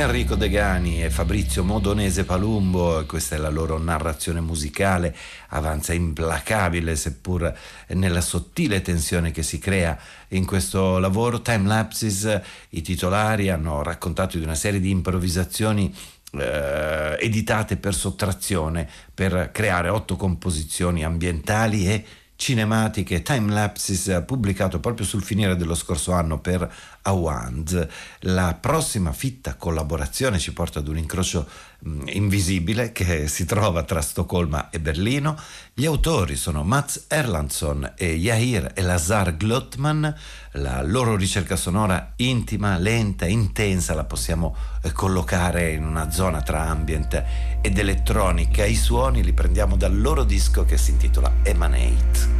Enrico 0.00 0.34
Degani 0.34 1.04
e 1.04 1.10
Fabrizio 1.10 1.62
Modonese 1.62 2.24
Palumbo, 2.24 3.04
questa 3.06 3.34
è 3.34 3.38
la 3.38 3.50
loro 3.50 3.76
narrazione 3.76 4.40
musicale, 4.40 5.14
avanza 5.48 5.92
implacabile 5.92 6.96
seppur 6.96 7.54
nella 7.88 8.22
sottile 8.22 8.80
tensione 8.80 9.30
che 9.30 9.42
si 9.42 9.58
crea 9.58 9.98
in 10.28 10.46
questo 10.46 10.98
lavoro. 10.98 11.42
Time 11.42 11.68
Lapses, 11.68 12.40
i 12.70 12.80
titolari 12.80 13.50
hanno 13.50 13.82
raccontato 13.82 14.38
di 14.38 14.44
una 14.44 14.54
serie 14.54 14.80
di 14.80 14.88
improvvisazioni 14.88 15.94
eh, 16.32 17.18
editate 17.20 17.76
per 17.76 17.94
sottrazione 17.94 18.88
per 19.12 19.50
creare 19.52 19.90
otto 19.90 20.16
composizioni 20.16 21.04
ambientali 21.04 21.86
e 21.86 22.04
cinematiche 22.40 23.20
Time 23.20 23.52
Lapses 23.52 24.22
pubblicato 24.24 24.80
proprio 24.80 25.04
sul 25.04 25.22
finire 25.22 25.56
dello 25.56 25.74
scorso 25.74 26.12
anno 26.12 26.40
per 26.40 26.72
Awand. 27.02 27.88
La 28.20 28.56
prossima 28.60 29.12
fitta 29.12 29.54
collaborazione 29.54 30.38
ci 30.38 30.52
porta 30.52 30.80
ad 30.80 30.88
un 30.88 30.98
incrocio 30.98 31.46
mh, 31.80 32.08
invisibile 32.08 32.92
che 32.92 33.26
si 33.28 33.44
trova 33.44 33.82
tra 33.82 34.00
Stoccolma 34.00 34.70
e 34.70 34.80
Berlino. 34.80 35.36
Gli 35.72 35.86
autori 35.86 36.36
sono 36.36 36.62
Mats 36.62 37.04
Erlandsson 37.08 37.92
e 37.96 38.14
Yair 38.14 38.72
Elazar 38.74 39.36
Glotman. 39.36 40.14
La 40.52 40.82
loro 40.82 41.16
ricerca 41.16 41.56
sonora 41.56 42.12
intima, 42.16 42.76
lenta, 42.76 43.26
intensa 43.26 43.94
la 43.94 44.04
possiamo 44.04 44.56
eh, 44.82 44.92
collocare 44.92 45.72
in 45.72 45.84
una 45.84 46.10
zona 46.10 46.42
tra 46.42 46.66
ambient 46.66 47.22
ed 47.60 47.78
elettronica. 47.78 48.64
I 48.64 48.76
suoni 48.76 49.22
li 49.22 49.32
prendiamo 49.32 49.76
dal 49.76 49.98
loro 49.98 50.24
disco 50.24 50.64
che 50.64 50.76
si 50.76 50.90
intitola 50.90 51.32
Emanate. 51.42 52.39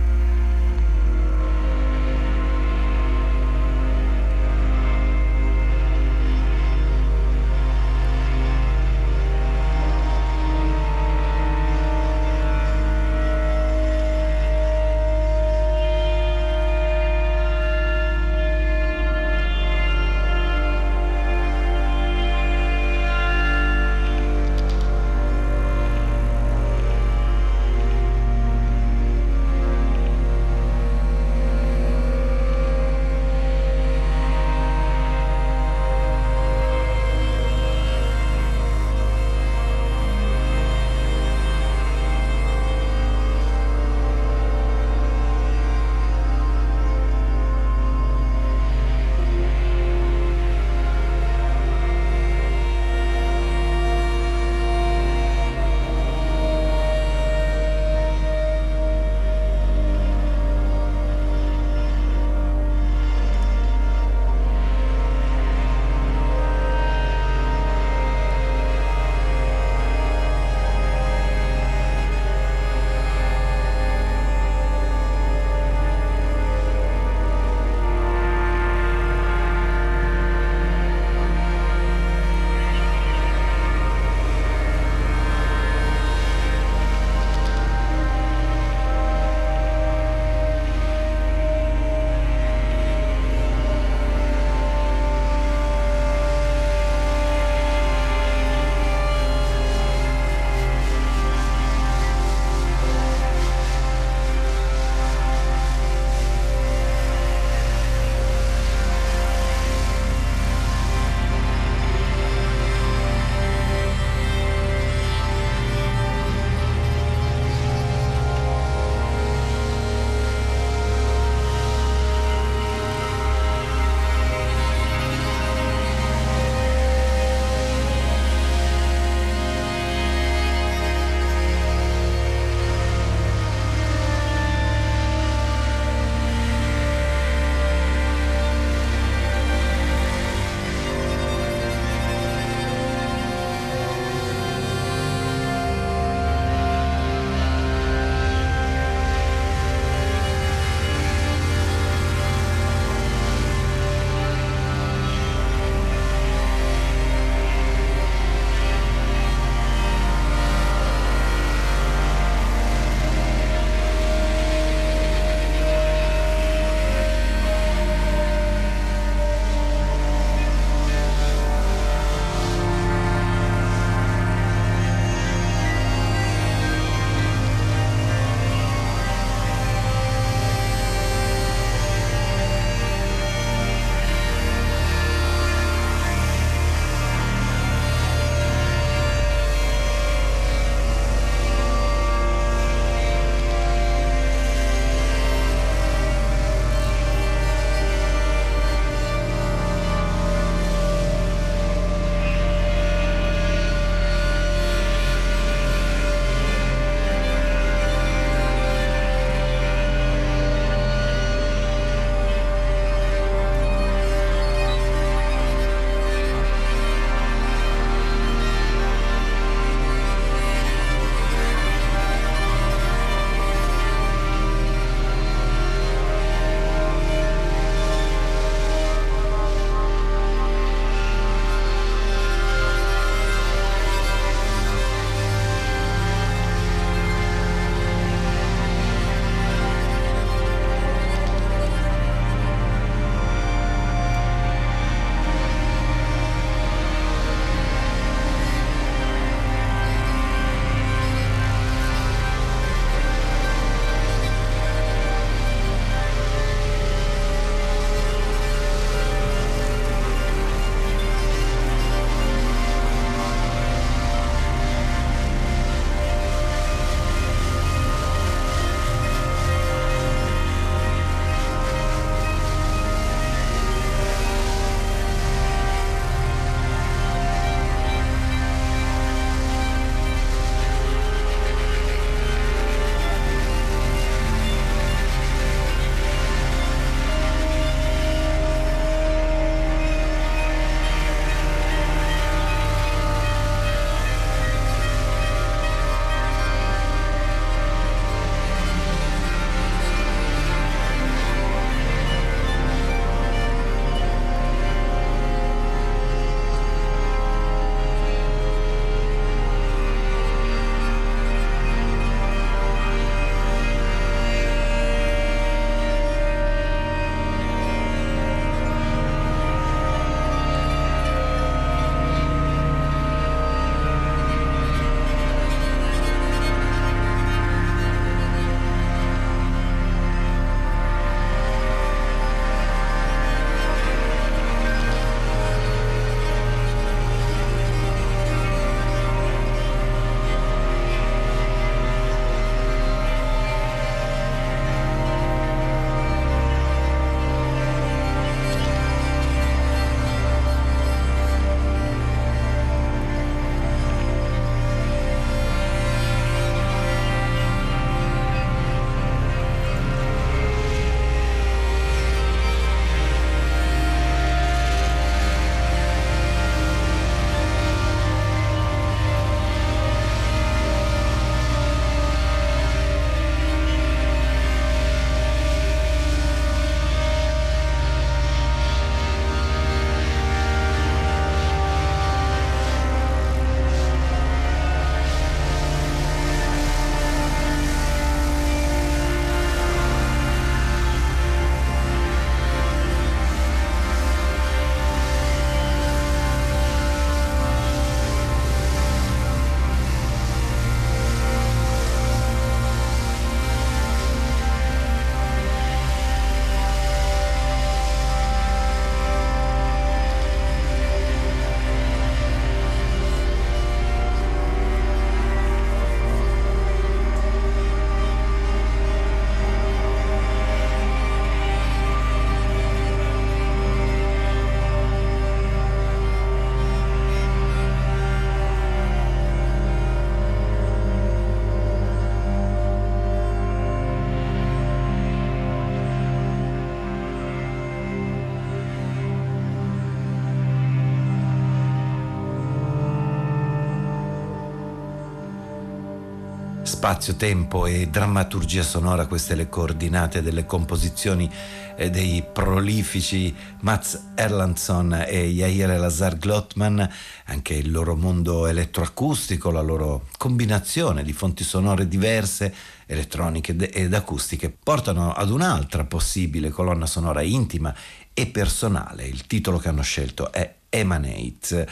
Spazio, 446.80 447.14
tempo 447.14 447.66
e 447.66 447.88
drammaturgia 447.88 448.62
sonora, 448.62 449.04
queste 449.04 449.34
le 449.34 449.50
coordinate 449.50 450.22
delle 450.22 450.46
composizioni 450.46 451.30
eh, 451.76 451.90
dei 451.90 452.24
prolifici 452.32 453.34
Mats 453.60 454.12
Erlandsson 454.14 455.04
e 455.06 455.26
Yair 455.26 455.78
Lazar 455.78 456.16
Glotman, 456.16 456.90
anche 457.26 457.52
il 457.52 457.70
loro 457.70 457.96
mondo 457.96 458.46
elettroacustico, 458.46 459.50
la 459.50 459.60
loro 459.60 460.06
combinazione 460.16 461.04
di 461.04 461.12
fonti 461.12 461.44
sonore 461.44 461.86
diverse, 461.86 462.54
elettroniche 462.86 463.54
ed 463.70 463.92
acustiche, 463.92 464.48
portano 464.50 465.12
ad 465.12 465.28
un'altra 465.28 465.84
possibile 465.84 466.48
colonna 466.48 466.86
sonora 466.86 467.20
intima 467.20 467.74
e 468.14 468.26
personale. 468.28 469.04
Il 469.04 469.26
titolo 469.26 469.58
che 469.58 469.68
hanno 469.68 469.82
scelto 469.82 470.32
è 470.32 470.50
Emanate. 470.70 471.68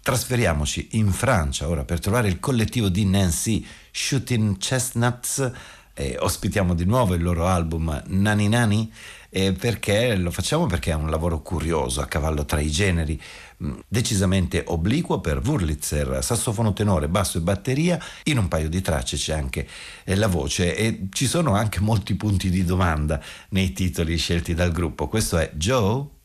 Trasferiamoci 0.00 0.90
in 0.92 1.10
Francia 1.10 1.68
ora 1.68 1.84
per 1.84 1.98
trovare 1.98 2.28
il 2.28 2.38
collettivo 2.38 2.88
di 2.88 3.04
Nancy 3.04 3.66
Shooting 3.96 4.58
Chestnuts 4.58 5.50
e 5.94 6.18
ospitiamo 6.20 6.74
di 6.74 6.84
nuovo 6.84 7.14
il 7.14 7.22
loro 7.22 7.46
album 7.46 8.02
Nani 8.08 8.48
Nani 8.48 8.92
e 9.30 9.52
perché 9.52 10.14
lo 10.16 10.30
facciamo 10.30 10.66
perché 10.66 10.90
è 10.90 10.94
un 10.94 11.08
lavoro 11.08 11.40
curioso 11.40 12.02
a 12.02 12.06
cavallo 12.06 12.44
tra 12.44 12.60
i 12.60 12.70
generi 12.70 13.18
mm, 13.64 13.78
decisamente 13.88 14.62
obliquo 14.66 15.20
per 15.20 15.40
Wurlitzer, 15.42 16.22
sassofono 16.22 16.74
tenore, 16.74 17.08
basso 17.08 17.38
e 17.38 17.40
batteria, 17.40 17.98
in 18.24 18.36
un 18.36 18.48
paio 18.48 18.68
di 18.68 18.82
tracce 18.82 19.16
c'è 19.16 19.32
anche 19.32 19.66
eh, 20.04 20.14
la 20.14 20.28
voce 20.28 20.76
e 20.76 21.06
ci 21.10 21.26
sono 21.26 21.54
anche 21.54 21.80
molti 21.80 22.14
punti 22.14 22.50
di 22.50 22.64
domanda 22.64 23.18
nei 23.50 23.72
titoli 23.72 24.18
scelti 24.18 24.52
dal 24.52 24.72
gruppo. 24.72 25.08
Questo 25.08 25.38
è 25.38 25.50
Joe 25.54 26.15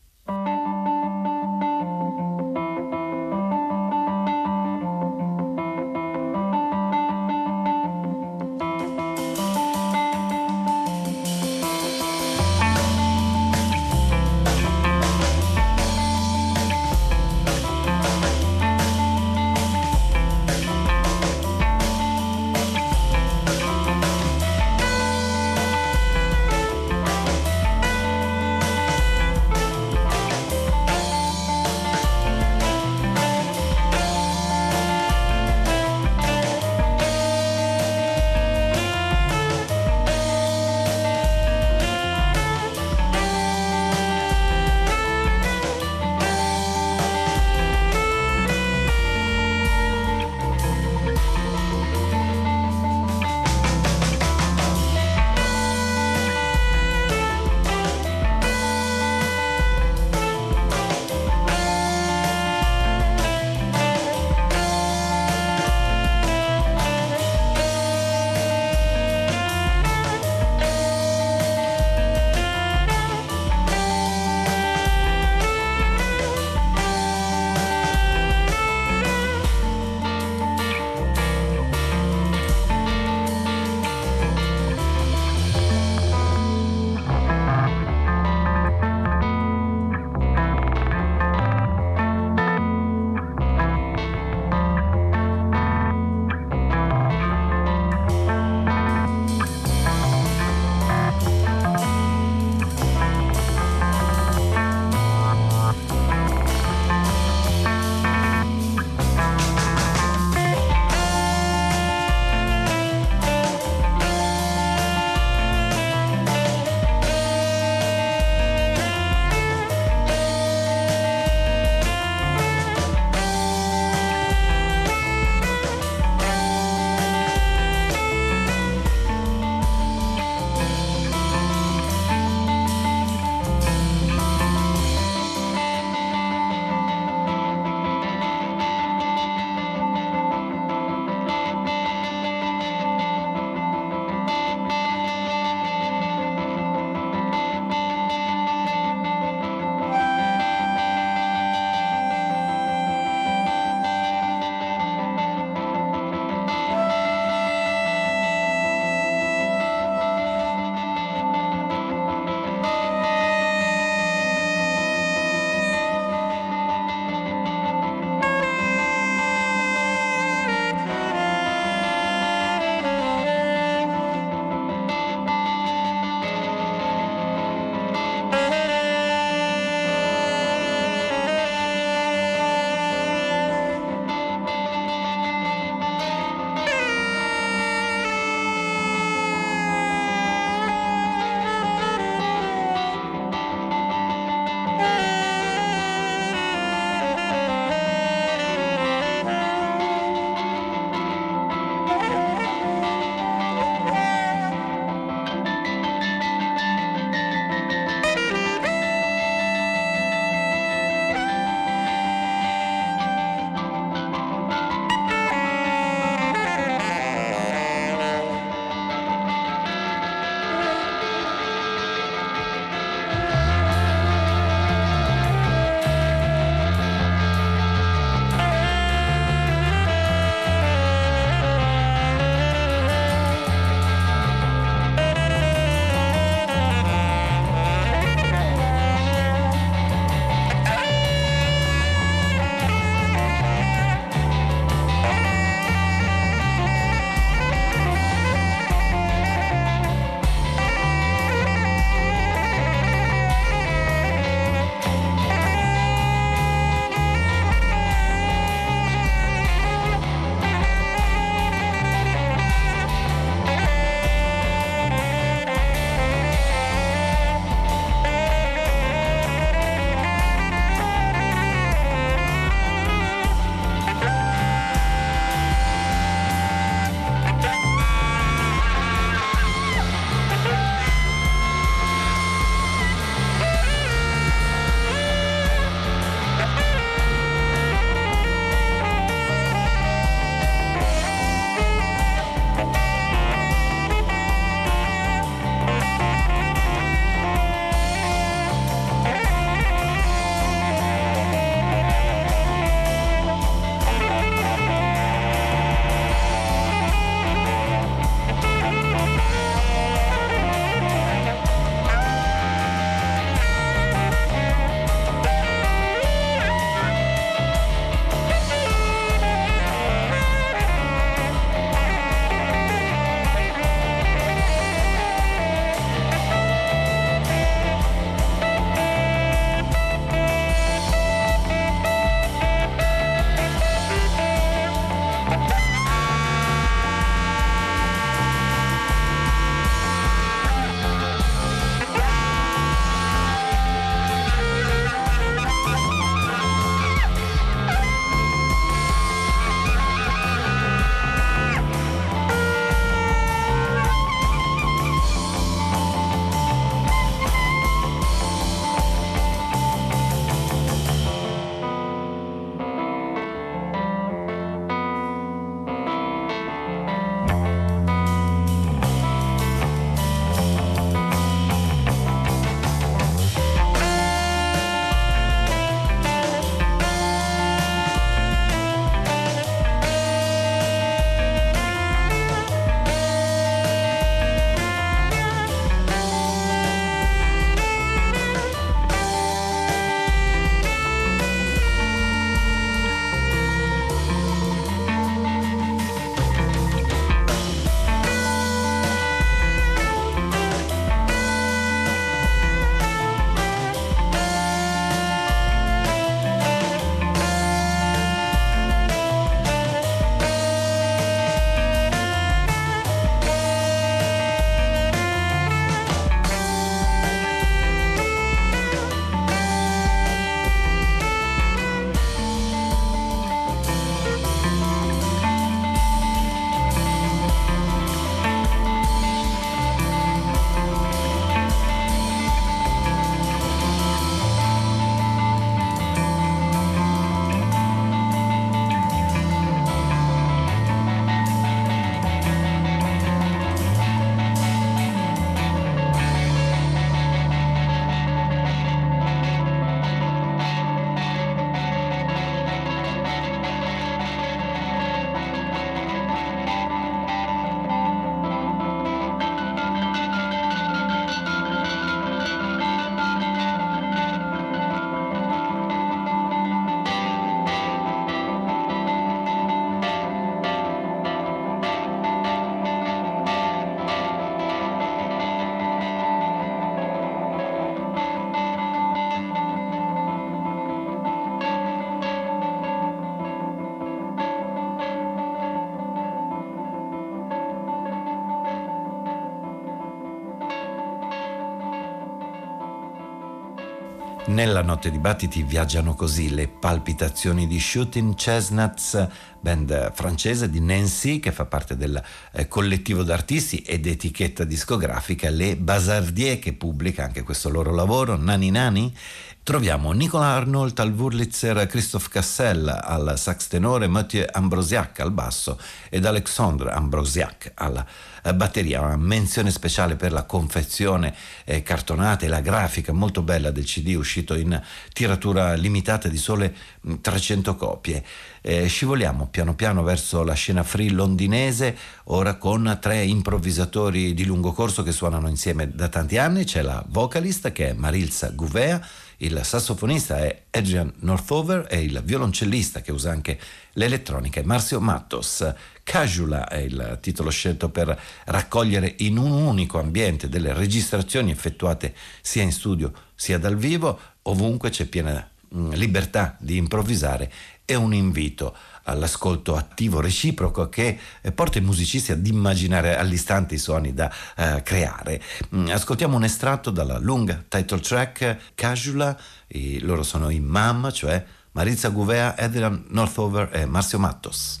Nella 494.32 494.62
notte 494.62 494.90
di 494.90 494.98
battiti 494.98 495.42
viaggiano 495.42 495.94
così 495.94 496.30
le 496.30 496.48
palpitazioni 496.48 497.46
di 497.46 497.60
Shooting 497.60 498.14
Chestnuts, 498.14 499.06
band 499.38 499.92
francese 499.92 500.48
di 500.48 500.58
Nancy 500.58 501.20
che 501.20 501.32
fa 501.32 501.44
parte 501.44 501.76
del 501.76 502.02
eh, 502.32 502.48
collettivo 502.48 503.02
d'artisti 503.02 503.58
ed 503.58 503.86
etichetta 503.86 504.44
discografica 504.44 505.28
Le 505.28 505.56
Bazardier 505.56 506.38
che 506.38 506.54
pubblica 506.54 507.04
anche 507.04 507.22
questo 507.22 507.50
loro 507.50 507.74
lavoro, 507.74 508.16
Nani 508.16 508.50
Nani. 508.50 508.96
Troviamo 509.44 509.90
Nicola 509.90 510.26
Arnold 510.26 510.78
al 510.78 510.92
Wurlitzer, 510.92 511.66
Christophe 511.66 512.08
Cassel 512.08 512.68
al 512.68 513.14
sax 513.18 513.48
tenore, 513.48 513.88
Mathieu 513.88 514.24
Ambrosiac 514.30 515.00
al 515.00 515.10
basso 515.10 515.58
ed 515.90 516.06
Alexandre 516.06 516.70
Ambrosiac 516.70 517.50
alla 517.56 517.84
eh, 518.22 518.32
batteria. 518.34 518.80
Una 518.82 518.96
menzione 518.96 519.50
speciale 519.50 519.96
per 519.96 520.12
la 520.12 520.22
confezione 520.22 521.12
eh, 521.44 521.64
cartonata 521.64 522.24
e 522.24 522.28
la 522.28 522.40
grafica 522.40 522.92
molto 522.92 523.22
bella 523.22 523.50
del 523.50 523.64
CD 523.64 523.96
uscito 523.96 524.34
in 524.34 524.62
tiratura 524.92 525.54
limitata 525.54 526.06
di 526.06 526.18
sole 526.18 526.54
300 527.00 527.52
mm, 527.52 527.56
copie. 527.56 528.04
Eh, 528.42 528.68
scivoliamo 528.68 529.26
piano 529.26 529.56
piano 529.56 529.82
verso 529.82 530.22
la 530.22 530.34
scena 530.34 530.62
free 530.62 530.90
londinese, 530.90 531.76
ora 532.04 532.36
con 532.36 532.78
tre 532.80 533.02
improvvisatori 533.02 534.14
di 534.14 534.24
lungo 534.24 534.52
corso 534.52 534.84
che 534.84 534.92
suonano 534.92 535.28
insieme 535.28 535.68
da 535.74 535.88
tanti 535.88 536.16
anni. 536.16 536.44
C'è 536.44 536.62
la 536.62 536.84
vocalista 536.86 537.50
che 537.50 537.70
è 537.70 537.72
Marilsa 537.72 538.30
Gouveia, 538.30 538.80
il 539.22 539.40
sassofonista 539.44 540.18
è 540.18 540.44
Adrian 540.50 540.92
Northover 541.00 541.66
e 541.70 541.82
il 541.82 542.02
violoncellista 542.04 542.80
che 542.80 542.90
usa 542.90 543.10
anche 543.12 543.38
l'elettronica 543.74 544.40
è 544.40 544.44
Marcio 544.44 544.80
Mattos. 544.80 545.54
Casuala 545.84 546.48
è 546.48 546.58
il 546.58 546.98
titolo 547.00 547.30
scelto 547.30 547.68
per 547.68 547.98
raccogliere 548.24 548.94
in 548.98 549.18
un 549.18 549.30
unico 549.30 549.78
ambiente 549.78 550.28
delle 550.28 550.52
registrazioni 550.52 551.30
effettuate 551.30 551.94
sia 552.20 552.42
in 552.42 552.52
studio 552.52 552.92
sia 553.14 553.38
dal 553.38 553.56
vivo, 553.56 553.98
ovunque 554.22 554.70
c'è 554.70 554.86
piena 554.86 555.28
mm, 555.54 555.72
libertà 555.72 556.36
di 556.40 556.56
improvvisare 556.56 557.32
e 557.64 557.76
un 557.76 557.94
invito 557.94 558.56
all'ascolto 558.84 559.56
attivo 559.56 560.00
reciproco 560.00 560.68
che 560.68 560.98
eh, 561.20 561.32
porta 561.32 561.58
i 561.58 561.62
musicisti 561.62 562.12
ad 562.12 562.26
immaginare 562.26 562.96
all'istante 562.96 563.54
i 563.54 563.58
suoni 563.58 563.94
da 563.94 564.12
uh, 564.36 564.62
creare. 564.62 565.20
Mm, 565.54 565.68
ascoltiamo 565.68 566.16
un 566.16 566.24
estratto 566.24 566.70
dalla 566.70 566.98
lunga 566.98 567.42
title 567.46 567.80
track 567.80 568.52
Casuala, 568.54 569.16
e 569.46 569.78
loro 569.80 570.02
sono 570.02 570.30
i 570.30 570.40
MAM, 570.40 570.90
cioè 570.92 571.24
Marizia 571.52 571.90
Guvea, 571.90 572.34
Adrian 572.36 572.84
Northover 572.88 573.50
e 573.52 573.66
Marcio 573.66 573.98
Mattos. 573.98 574.60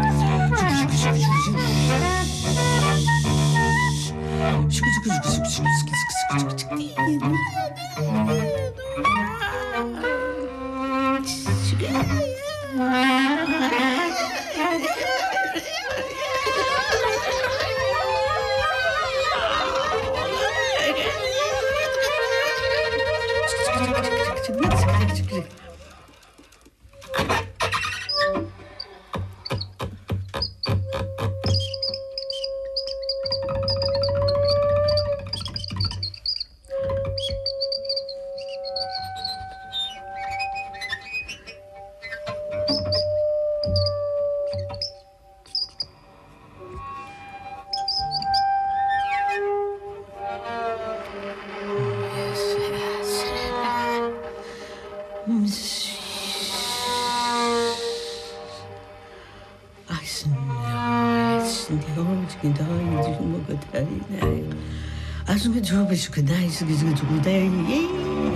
Aşkı 65.71 65.97
çok 65.97 66.15
kadar 66.15 66.49
sıkı 66.49 66.73
sıkı 66.73 66.95
çok 66.95 67.09
kadar 67.09 67.31
iyi 67.31 67.87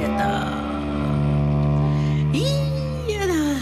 ya 0.01 0.19
da 0.19 0.53
iyi 2.33 3.13
ya 3.13 3.27
da. 3.29 3.55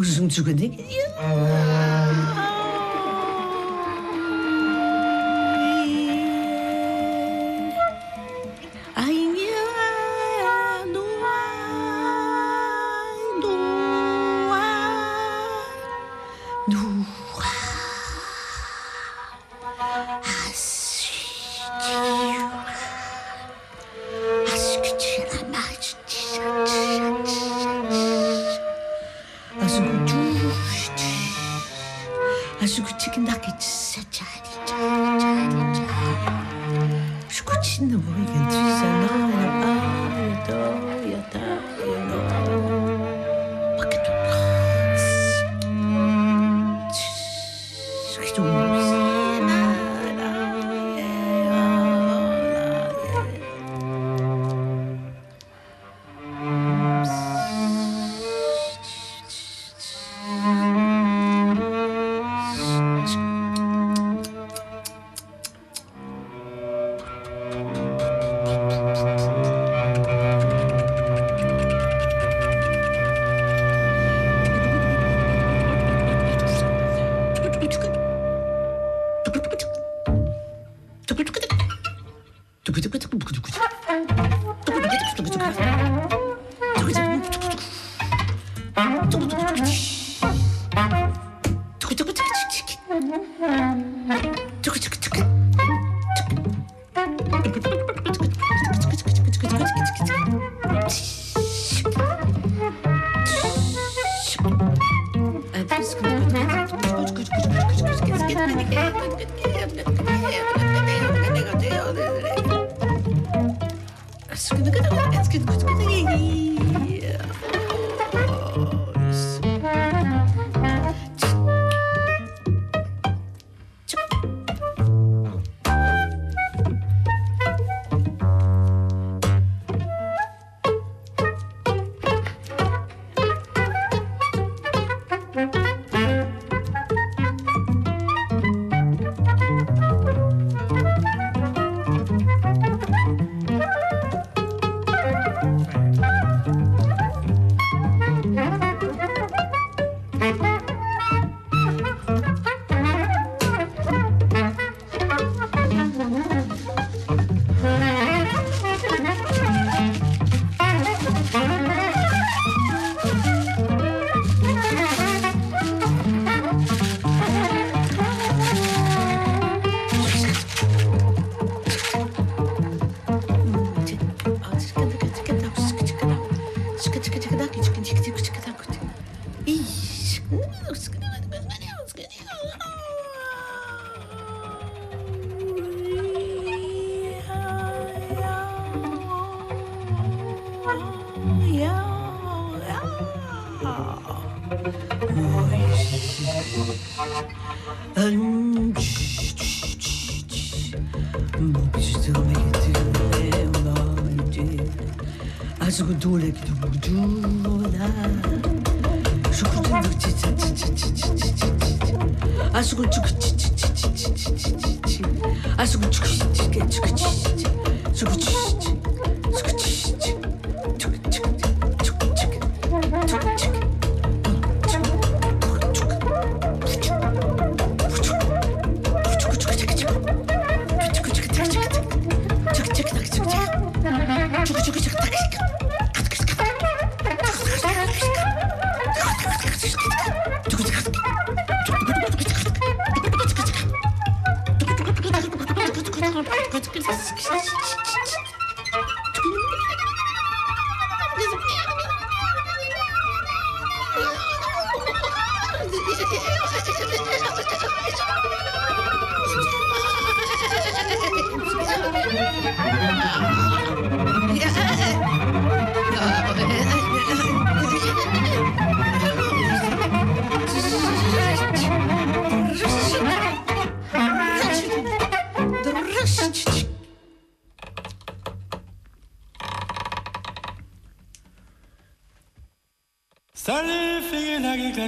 Aşkı 0.00 0.28
çok 0.28 0.46
kadar 0.46 0.58
iyi 0.58 0.76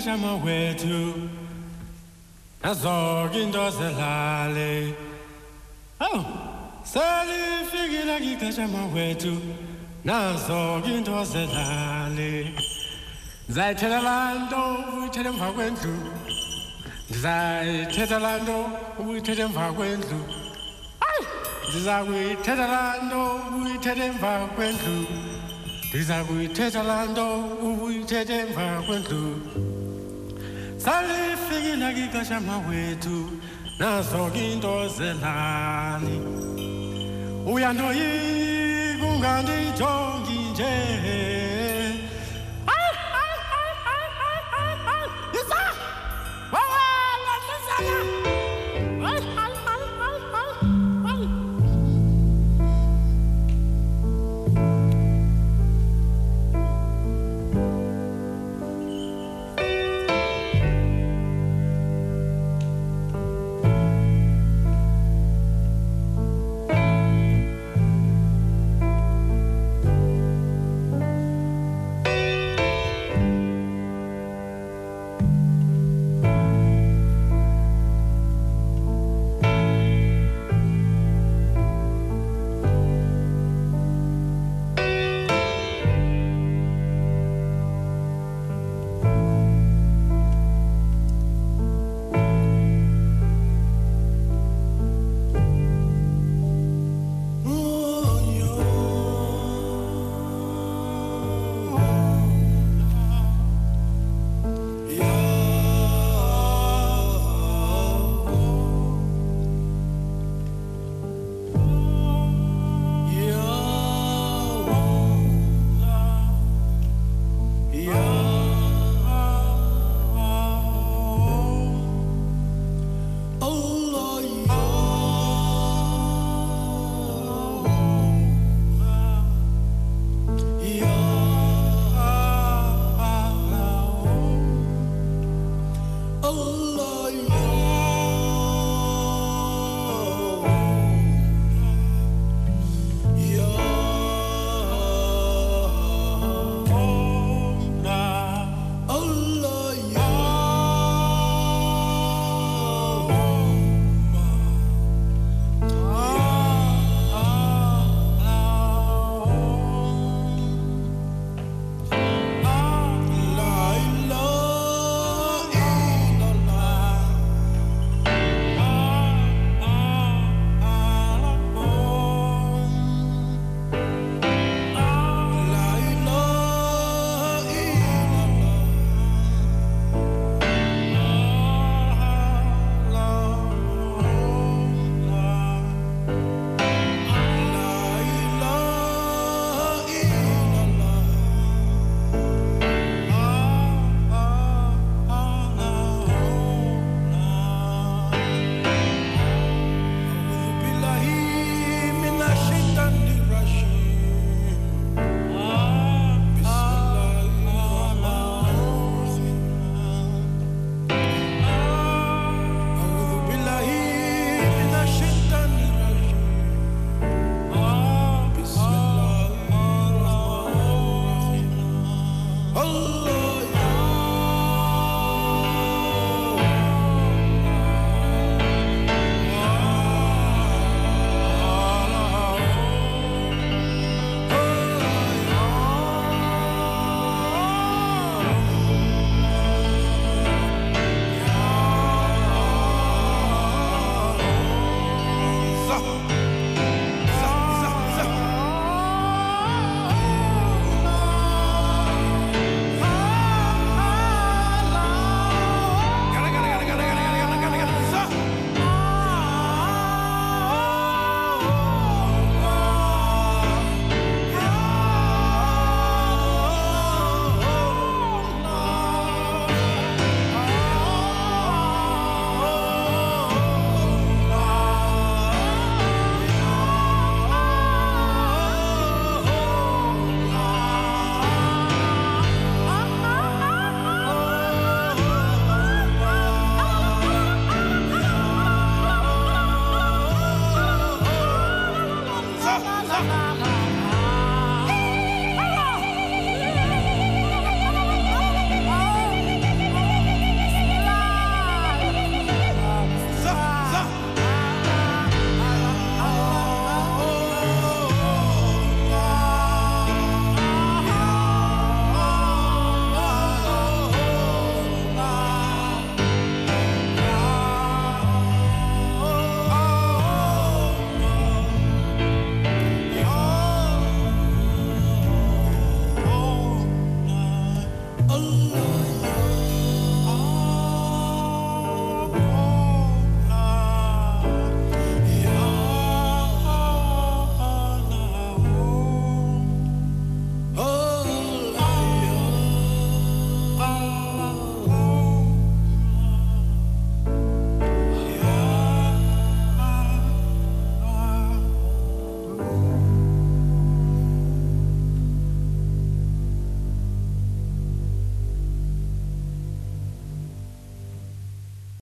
wethu 0.07 1.29
nazoke 2.63 3.43
into 3.43 3.71
zelale. 3.71 4.95
Awu 6.01 6.25
selifikile 6.85 8.21
ngixesha 8.21 8.69
mawethu 8.69 9.41
nazoke 10.05 10.99
into 10.99 11.25
zelale. 11.25 12.55
Ndizayithetha 13.49 14.01
laa 14.03 14.35
nto 14.35 14.85
uyithethe 14.99 15.29
emva 15.29 15.53
kwendlu 15.53 15.95
ndizayithetha 17.11 18.19
laa 18.19 18.39
nto 18.39 18.71
ubuyithethe 18.99 19.43
emva 19.43 19.73
kwendlu. 19.73 20.21
Ndiza 21.69 22.05
kuyithetha 22.05 22.67
laa 22.67 22.97
nto 23.03 23.41
ubuyithethe 23.49 24.05
emva 24.07 24.49
kwendlu. 24.55 25.07
Ndiza 25.89 26.25
kuyithetha 26.25 26.83
laa 26.83 27.05
nto 27.05 27.39
ubuyithethe 27.63 28.39
emva 28.39 28.83
kwendlu 28.87 29.41
salifike 30.79 31.77
nakixesha 31.77 32.41
mawethu 32.41 33.31
nazo 33.79 34.31
into 34.35 34.89
zelani 34.89 36.21
uyandoyika 37.47 39.07
ungandinjongi 39.07 40.39
nje. 40.53 41.48